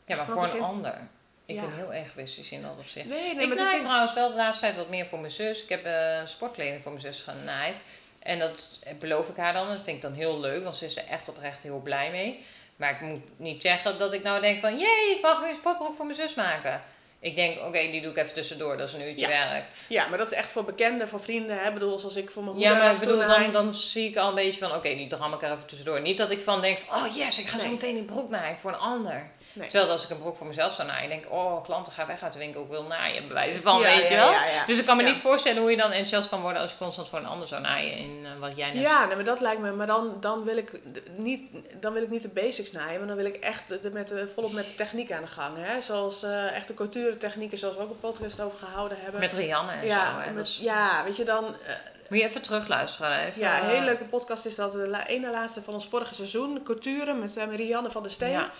Ja, 0.05 0.15
maar 0.15 0.25
voor 0.25 0.35
een 0.35 0.41
begin- 0.41 0.61
ander. 0.61 1.07
Ik 1.45 1.55
Ja. 1.55 1.61
ben 1.61 1.75
heel 1.75 1.91
egoïstisch 1.91 2.51
in 2.51 2.61
dat 2.61 2.77
opzicht. 2.77 3.07
Nee, 3.07 3.35
nee, 3.35 3.43
ik 3.43 3.47
maar 3.55 3.57
naai 3.65 3.79
trouwens 3.81 4.13
wel 4.13 4.29
de 4.29 4.35
laatste 4.35 4.63
tijd 4.65 4.75
wat 4.75 4.89
meer 4.89 5.07
voor 5.07 5.19
mijn 5.19 5.31
zus. 5.31 5.63
Ik 5.63 5.69
heb 5.69 5.83
eh 5.85 6.21
sportkleding 6.25 6.81
voor 6.83 6.91
mijn 6.91 7.03
zus 7.03 7.21
genaaid. 7.21 7.81
En 8.29 8.39
dat 8.39 8.79
beloof 8.99 9.29
ik 9.29 9.35
haar 9.35 9.53
dan. 9.53 9.67
Dat 9.67 9.81
vind 9.81 9.95
ik 9.95 10.01
dan 10.01 10.13
heel 10.13 10.39
leuk, 10.39 10.63
want 10.63 10.75
ze 10.75 10.85
is 10.85 10.97
er 10.97 11.07
echt 11.09 11.29
oprecht 11.29 11.63
heel 11.63 11.79
blij 11.79 12.11
mee. 12.11 12.45
Maar 12.75 12.91
ik 12.91 13.01
moet 13.01 13.39
niet 13.39 13.61
zeggen 13.61 13.99
dat 13.99 14.13
ik 14.13 14.23
nou 14.23 14.41
denk 14.41 14.59
van... 14.59 14.79
Jee, 14.79 15.15
ik 15.15 15.21
mag 15.21 15.39
weer 15.39 15.49
een 15.49 15.55
sportbroek 15.55 15.93
voor 15.93 16.05
mijn 16.05 16.17
zus 16.17 16.33
maken. 16.33 16.81
Ik 17.19 17.35
denk, 17.35 17.59
oké, 17.59 17.79
die 17.79 18.01
doe 18.01 18.11
ik 18.11 18.17
even 18.17 18.33
tussendoor. 18.33 18.77
Dat 18.77 18.87
is 18.87 18.93
een 18.93 19.01
uurtje 19.01 19.27
werk. 19.27 19.65
Ja, 19.87 20.07
maar 20.07 20.17
dat 20.17 20.31
is 20.31 20.37
echt 20.37 20.49
voor 20.51 20.63
bekenden, 20.63 21.07
voor 21.07 21.21
vrienden. 21.21 21.59
Hè? 21.59 21.67
Ik 21.67 21.73
bedoel, 21.73 21.99
zoals 21.99 22.15
ik 22.15 22.29
voor 22.29 22.43
mijn 22.43 22.55
moeder 22.55 22.73
Ja, 22.73 22.79
maar 22.79 22.93
ik 22.93 22.99
bedoel, 22.99 23.27
dan, 23.27 23.51
dan 23.51 23.73
zie 23.73 24.09
ik 24.09 24.17
al 24.17 24.29
een 24.29 24.35
beetje 24.35 24.59
van... 24.59 24.75
Oké, 24.75 24.95
die 24.95 25.07
dram 25.07 25.33
ik 25.33 25.41
er 25.41 25.51
even 25.51 25.67
tussendoor. 25.67 26.01
Niet 26.01 26.17
dat 26.17 26.31
ik 26.31 26.41
van 26.41 26.61
denk 26.61 26.77
van... 26.77 27.05
Oh 27.05 27.15
yes, 27.15 27.39
ik 27.39 27.47
ga 27.47 27.59
zo 27.59 27.69
meteen 27.69 27.95
die 27.95 28.03
broek 28.03 28.29
naaien 28.29 28.57
voor 28.57 28.71
een 28.71 28.77
ander. 28.77 29.29
Nee. 29.53 29.69
Terwijl 29.69 29.91
als 29.91 30.03
ik 30.03 30.09
een 30.09 30.19
broek 30.19 30.37
voor 30.37 30.47
mezelf 30.47 30.73
zou 30.73 30.87
naaien... 30.87 31.09
denk 31.09 31.23
ik, 31.25 31.31
oh, 31.31 31.63
klanten 31.63 31.93
gaan 31.93 32.07
weg 32.07 32.23
uit 32.23 32.33
de 32.33 32.39
winkel. 32.39 32.61
Ik 32.63 32.69
wil 32.69 32.83
naaien, 32.83 33.23
bij 33.25 33.33
wijze 33.33 33.61
van, 33.61 33.79
Ja, 33.79 33.85
weet 33.85 34.07
je 34.09 34.15
wel. 34.15 34.31
ja, 34.31 34.45
ja. 34.45 34.65
Dus 34.65 34.77
ik 34.77 34.85
kan 34.85 34.97
me 34.97 35.03
niet 35.03 35.17
voorstellen 35.17 35.61
hoe 35.61 35.71
je 35.71 35.77
dan 35.77 35.91
enthousiast 35.91 36.29
kan 36.29 36.41
worden 36.41 36.61
als 36.61 36.71
je 36.71 36.77
constant 36.77 37.09
voor 37.09 37.19
een 37.19 37.25
ander 37.25 37.47
zou 37.47 37.61
naaien 37.61 37.97
in 37.97 38.21
eh, 38.25 38.39
wat 38.39 38.55
jij 38.55 38.71
net 38.71 38.81
Ja, 38.81 39.05
nee, 39.05 39.15
maar 39.15 39.23
dat 39.25 39.41
lijkt 39.41 39.61
me. 39.61 39.71
Maar 39.71 39.87
dan, 39.87 40.17
dan, 40.19 40.43
wil 40.43 40.57
ik 40.57 40.71
niet, 41.15 41.43
dan 41.79 41.93
wil 41.93 42.01
ik 42.03 42.09
niet 42.09 42.21
de 42.21 42.27
basics 42.29 42.71
naaien, 42.71 42.97
maar 42.99 43.07
dan 43.07 43.17
wil 43.17 43.25
ik 43.25 43.35
echt 43.35 43.81
de, 43.81 43.89
met 43.91 44.07
de, 44.07 44.27
volop 44.35 44.51
met 44.51 44.67
de 44.67 44.75
techniek 44.75 45.11
aan 45.11 45.21
de 45.21 45.27
gang. 45.27 45.57
Hè? 45.59 45.81
Zoals 45.81 46.23
eh 46.23 46.55
echt 46.55 46.67
de 46.67 46.73
couture 46.73 47.17
technieken, 47.17 47.57
zoals 47.57 47.75
we 47.75 47.81
ook 47.81 47.89
een 47.89 47.99
podcast 47.99 48.41
over 48.41 48.59
gehouden 48.59 48.97
hebben. 49.01 49.19
met 49.19 49.33
Rianne 49.33 49.71
en 49.71 49.85
ja, 49.85 50.11
zo. 50.11 50.17
Hè? 50.19 50.25
met- 50.25 50.35
Dat 50.35 50.45
is- 50.47 50.59
ja, 50.61 51.03
weet 51.03 51.17
je 51.17 51.23
dan. 51.23 51.45
eh, 51.45 51.73
Moet 52.09 52.19
je 52.19 52.25
even 52.25 52.41
terugluisteren. 52.41 53.19
Even, 53.19 53.39
ja, 53.41 53.61
een 53.63 53.69
hele 53.69 53.85
leuke 53.85 54.03
podcast 54.03 54.45
is 54.45 54.55
dat 54.55 54.71
de 54.71 55.03
ene 55.07 55.29
laatste 55.31 55.61
van 55.61 55.73
ons 55.73 55.87
vorige 55.87 56.15
seizoen, 56.15 56.63
couture 56.63 57.13
met 57.13 57.37
uh, 57.37 57.45
Marianne 57.45 57.89
van 57.91 58.01
der 58.01 58.11
Steen. 58.11 58.29
Ja. 58.31 58.51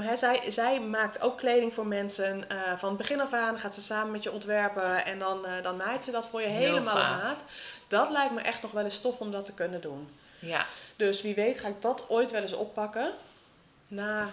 Hè, 0.00 0.16
zij, 0.16 0.50
zij 0.50 0.80
maakt 0.80 1.20
ook 1.20 1.38
kleding 1.38 1.74
voor 1.74 1.86
mensen. 1.86 2.48
eh, 2.48 2.78
van 2.78 2.88
het 2.88 2.98
begin 2.98 3.20
af 3.20 3.32
aan 3.32 3.58
gaat 3.58 3.74
ze 3.74 3.80
samen 3.80 4.12
met 4.12 4.22
je 4.22 4.32
ontwerpen 4.32 5.04
en 5.04 5.18
dan, 5.18 5.46
eh, 5.46 5.62
dan 5.62 5.76
naait 5.76 6.04
ze 6.04 6.10
dat 6.10 6.28
voor 6.28 6.40
je 6.40 6.46
helemaal 6.46 6.96
op 6.96 7.22
maat. 7.22 7.44
Dat 7.88 8.10
lijkt 8.10 8.34
me 8.34 8.40
echt 8.40 8.62
nog 8.62 8.70
wel 8.70 8.84
eens 8.84 8.98
tof 8.98 9.18
om 9.18 9.30
dat 9.30 9.46
te 9.46 9.54
kunnen 9.54 9.80
doen. 9.80 10.08
Ja, 10.38 10.66
Dus 10.96 11.22
wie 11.22 11.34
weet 11.34 11.58
ga 11.58 11.68
ik 11.68 11.82
dat 11.82 12.04
ooit 12.08 12.30
wel 12.30 12.42
eens 12.42 12.52
oppakken. 12.52 13.12
Na 13.88 14.30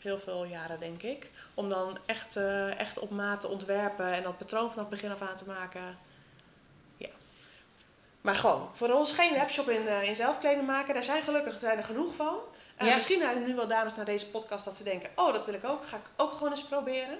heel 0.00 0.18
veel 0.20 0.44
jaren, 0.44 0.80
denk 0.80 1.02
ik. 1.02 1.30
Om 1.54 1.68
dan 1.68 1.98
echt, 2.06 2.36
eh, 2.36 2.78
echt 2.78 2.98
op 2.98 3.10
maat 3.10 3.40
te 3.40 3.48
ontwerpen 3.48 4.12
en 4.12 4.22
dat 4.22 4.38
patroon 4.38 4.70
vanaf 4.70 4.90
het 4.90 5.00
begin 5.00 5.10
af 5.10 5.22
aan 5.22 5.36
te 5.36 5.46
maken. 5.46 5.98
Ja. 6.96 7.08
Maar 8.20 8.34
gewoon, 8.34 8.70
voor 8.72 8.90
ons 8.90 9.12
geen 9.12 9.32
webshop 9.34 9.68
in, 9.68 9.88
eh, 9.88 10.02
in 10.02 10.16
zelfkleding 10.16 10.66
maken. 10.66 10.94
Daar 10.94 11.02
zijn 11.02 11.22
gelukkig 11.22 11.58
zijn 11.58 11.78
er 11.78 11.84
genoeg 11.84 12.14
van. 12.14 12.36
Eh, 12.80 12.86
Ja. 12.86 12.94
Misschien 12.94 13.22
er 13.22 13.36
nu 13.36 13.54
wel 13.54 13.66
dames 13.66 13.94
naar 13.94 14.04
deze 14.04 14.26
podcast 14.26 14.64
dat 14.64 14.74
ze 14.74 14.84
denken: 14.84 15.10
oh, 15.14 15.32
dat 15.32 15.46
wil 15.46 15.54
ik 15.54 15.64
ook. 15.64 15.86
Ga 15.86 15.96
ik 15.96 16.10
ook 16.16 16.32
gewoon 16.32 16.50
eens 16.50 16.64
proberen. 16.64 17.18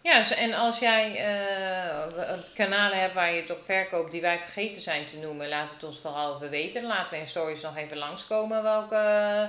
Ja, 0.00 0.30
en 0.30 0.52
als 0.52 0.78
jij 0.78 1.16
eh, 1.16 2.38
kanalen 2.54 3.00
hebt 3.00 3.14
waar 3.14 3.32
je 3.32 3.40
het 3.40 3.50
op 3.50 3.60
verkoopt 3.60 4.10
die 4.10 4.20
wij 4.20 4.38
vergeten 4.38 4.82
zijn 4.82 5.06
te 5.06 5.16
noemen, 5.16 5.48
laat 5.48 5.70
het 5.70 5.82
ons 5.84 5.98
vooral 5.98 6.34
even 6.34 6.50
weten. 6.50 6.82
Laten 6.86 7.14
we 7.14 7.20
in 7.20 7.26
stories 7.26 7.62
nog 7.62 7.76
even 7.76 7.96
langskomen 7.96 8.62
welke 8.62 9.46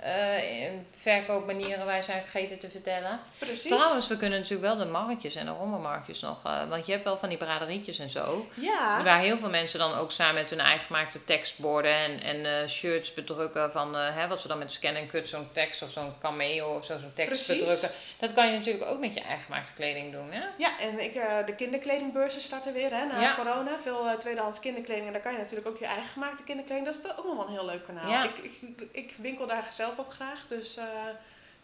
eh, 0.00 0.70
verkoopmanieren 0.90 1.86
wij 1.86 2.02
zijn 2.02 2.22
vergeten 2.22 2.58
te 2.58 2.70
vertellen. 2.70 3.20
Precies. 3.38 3.70
Trouwens, 3.70 4.08
we 4.08 4.16
kunnen 4.16 4.38
natuurlijk 4.38 4.74
wel 4.74 4.84
de 4.84 4.90
marktjes 4.90 5.34
en 5.34 5.46
de 5.46 5.52
rommelmarktjes 5.52 6.20
nog, 6.20 6.44
eh, 6.44 6.68
want 6.68 6.86
je 6.86 6.92
hebt 6.92 7.04
wel 7.04 7.18
van 7.18 7.28
die 7.28 7.38
braderietjes 7.38 7.98
en 7.98 8.08
zo. 8.08 8.46
Ja. 8.54 9.02
Waar 9.02 9.20
heel 9.20 9.38
veel 9.38 9.50
mensen 9.50 9.78
dan 9.78 9.94
ook 9.94 10.12
samen 10.12 10.34
met 10.34 10.50
hun 10.50 10.60
eigen 10.60 10.86
gemaakte 10.86 11.24
tekstborden 11.24 11.94
en, 11.94 12.20
en 12.22 12.60
eh, 12.62 12.68
shirts 12.68 13.14
bedrukken 13.14 13.72
van 13.72 13.94
hè, 13.94 14.28
wat 14.28 14.40
ze 14.40 14.48
dan 14.48 14.58
met 14.58 14.72
scan 14.72 14.94
en 14.94 15.08
cut 15.08 15.28
zo'n 15.28 15.48
tekst 15.52 15.82
of 15.82 15.90
zo'n 15.90 16.12
cameo 16.20 16.76
of 16.76 16.84
zo, 16.84 16.98
zo'n 16.98 17.12
tekst 17.14 17.46
Precies. 17.46 17.58
bedrukken. 17.60 17.90
Dat 18.18 18.32
kan 18.32 18.50
je 18.50 18.58
natuurlijk 18.58 18.84
ook 18.90 18.98
met 18.98 19.14
je 19.14 19.20
eigen 19.20 19.44
gemaakte 19.44 19.74
kleding 19.74 20.12
doen. 20.12 20.32
Hè? 20.32 20.44
Ja, 20.56 20.78
en 20.80 21.04
ik, 21.04 21.12
de 21.46 21.54
kinderkledingbeurzen 21.56 22.40
starten 22.40 22.72
weer 22.72 22.90
hè, 22.90 23.04
na 23.06 23.20
Ja. 23.20 23.34
corona. 23.34 23.78
Veel 23.82 24.08
eh, 24.08 24.18
tweedehands 24.18 24.60
kinderkleding. 24.60 25.06
En 25.06 25.12
daar 25.12 25.22
kan 25.22 25.32
je 25.32 25.38
natuurlijk 25.38 25.68
ook 25.68 25.78
je 25.78 25.86
eigen 25.86 26.08
gemaakte 26.08 26.42
kinderkleding. 26.44 26.86
Dat 26.86 26.98
is 27.04 27.10
ook 27.18 27.24
nog 27.24 27.36
wel 27.36 27.46
een 27.46 27.52
heel 27.52 27.66
leuk 27.66 27.84
kanaal. 27.86 28.10
Ja. 28.10 28.24
Ik, 28.24 28.36
ik, 28.42 28.88
ik 28.92 29.14
winkel 29.18 29.46
daar 29.46 29.68
zelf 29.72 29.89
ook 29.98 30.12
graag. 30.12 30.46
Dus 30.46 30.76
eh, 30.76 30.86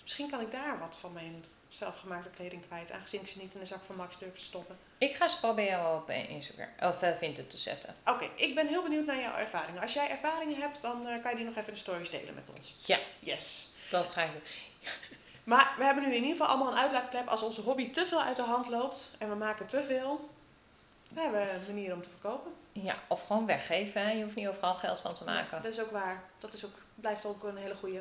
misschien 0.02 0.30
kan 0.30 0.40
ik 0.40 0.50
daar 0.50 0.78
wat 0.78 0.96
van 0.96 1.12
mijn 1.12 1.44
zelfgemaakte 1.68 2.30
kleding 2.30 2.66
kwijt. 2.66 2.90
Aangezien 2.90 3.20
ik 3.20 3.26
ze 3.26 3.38
niet 3.38 3.54
in 3.54 3.60
de 3.60 3.66
zak 3.66 3.82
van 3.86 3.96
Max 3.96 4.18
durf 4.18 4.34
te 4.34 4.40
stoppen. 4.40 4.76
Ik 4.98 5.14
ga 5.14 5.28
ze 5.28 5.38
proberen 5.38 5.94
op 5.94 6.08
eh, 6.08 6.30
Instagram 6.30 6.68
of 6.80 7.02
uh, 7.02 7.14
Vinted 7.14 7.50
te 7.50 7.58
zetten. 7.58 7.94
Oké, 8.04 8.30
ik 8.34 8.54
ben 8.54 8.66
heel 8.66 8.82
benieuwd 8.82 9.06
naar 9.06 9.20
jouw 9.20 9.34
ervaringen. 9.34 9.82
Als 9.82 9.92
jij 9.92 10.10
ervaringen 10.10 10.60
hebt, 10.60 10.82
dan 10.82 11.08
eh, 11.08 11.22
kan 11.22 11.30
je 11.30 11.36
die 11.36 11.46
nog 11.46 11.54
even 11.54 11.68
in 11.68 11.74
de 11.74 11.80
stories 11.80 12.10
delen 12.10 12.34
met 12.34 12.50
ons. 12.56 12.74
Ja. 12.84 12.98
Yes. 13.18 13.68
Dat 13.90 14.08
ga 14.08 14.22
ik 14.22 14.32
doen. 14.32 14.42
Maar 15.44 15.74
we 15.78 15.84
hebben 15.84 16.02
nu 16.02 16.08
in 16.08 16.22
ieder 16.22 16.30
geval 16.30 16.46
allemaal 16.46 16.72
een 16.72 16.78
uitlaatklep. 16.78 17.28
Als 17.28 17.42
onze 17.42 17.60
hobby 17.60 17.90
te 17.90 18.06
veel 18.06 18.22
uit 18.22 18.36
de 18.36 18.42
hand 18.42 18.68
loopt 18.68 19.10
en 19.18 19.28
we 19.28 19.34
maken 19.34 19.66
te 19.66 19.82
veel, 19.82 20.28
we 21.08 21.20
hebben 21.20 21.54
een 21.54 21.64
manier 21.66 21.94
om 21.94 22.02
te 22.02 22.08
verkopen. 22.08 22.52
Ja, 22.82 22.94
of 23.06 23.26
gewoon 23.26 23.46
weggeven. 23.46 24.02
Hè? 24.02 24.10
Je 24.10 24.22
hoeft 24.22 24.34
niet 24.34 24.48
overal 24.48 24.74
geld 24.74 25.00
van 25.00 25.14
te 25.14 25.24
maken. 25.24 25.62
Dat 25.62 25.72
is 25.72 25.80
ook 25.80 25.90
waar. 25.90 26.22
Dat 26.38 26.54
is 26.54 26.64
ook, 26.64 26.74
blijft 26.94 27.24
ook 27.24 27.44
een 27.44 27.56
hele 27.56 27.74
goeie. 27.74 28.00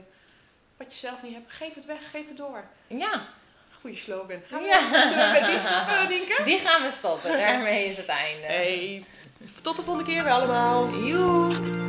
Wat 0.78 0.94
je 0.94 1.00
zelf 1.00 1.24
niet 1.24 1.34
hebt, 1.34 1.52
geef 1.52 1.74
het 1.76 1.86
weg, 1.86 2.12
geef 2.12 2.28
het 2.28 2.38
door. 2.38 2.64
Ja, 2.88 3.26
Goeie 3.82 3.98
slogan. 3.98 4.42
Gaan 4.48 4.62
we, 4.62 4.68
Ja. 4.68 4.80
Zullen 5.10 5.32
we 5.34 5.40
met 5.40 5.50
die 5.50 5.60
stoppen, 5.60 6.10
Nienke? 6.10 6.42
die 6.44 6.60
gaan 6.60 6.82
we 6.84 6.92
stoppen. 6.92 7.38
Daarmee 7.38 7.86
is 7.88 7.98
het 7.98 8.08
einde. 8.08 8.46
Hey, 8.46 9.06
tot 9.62 9.78
de 9.78 9.84
volgende 9.84 10.10
keer 10.12 10.24
weer 10.24 10.34
allemaal. 10.34 10.90
Joe. 10.90 11.85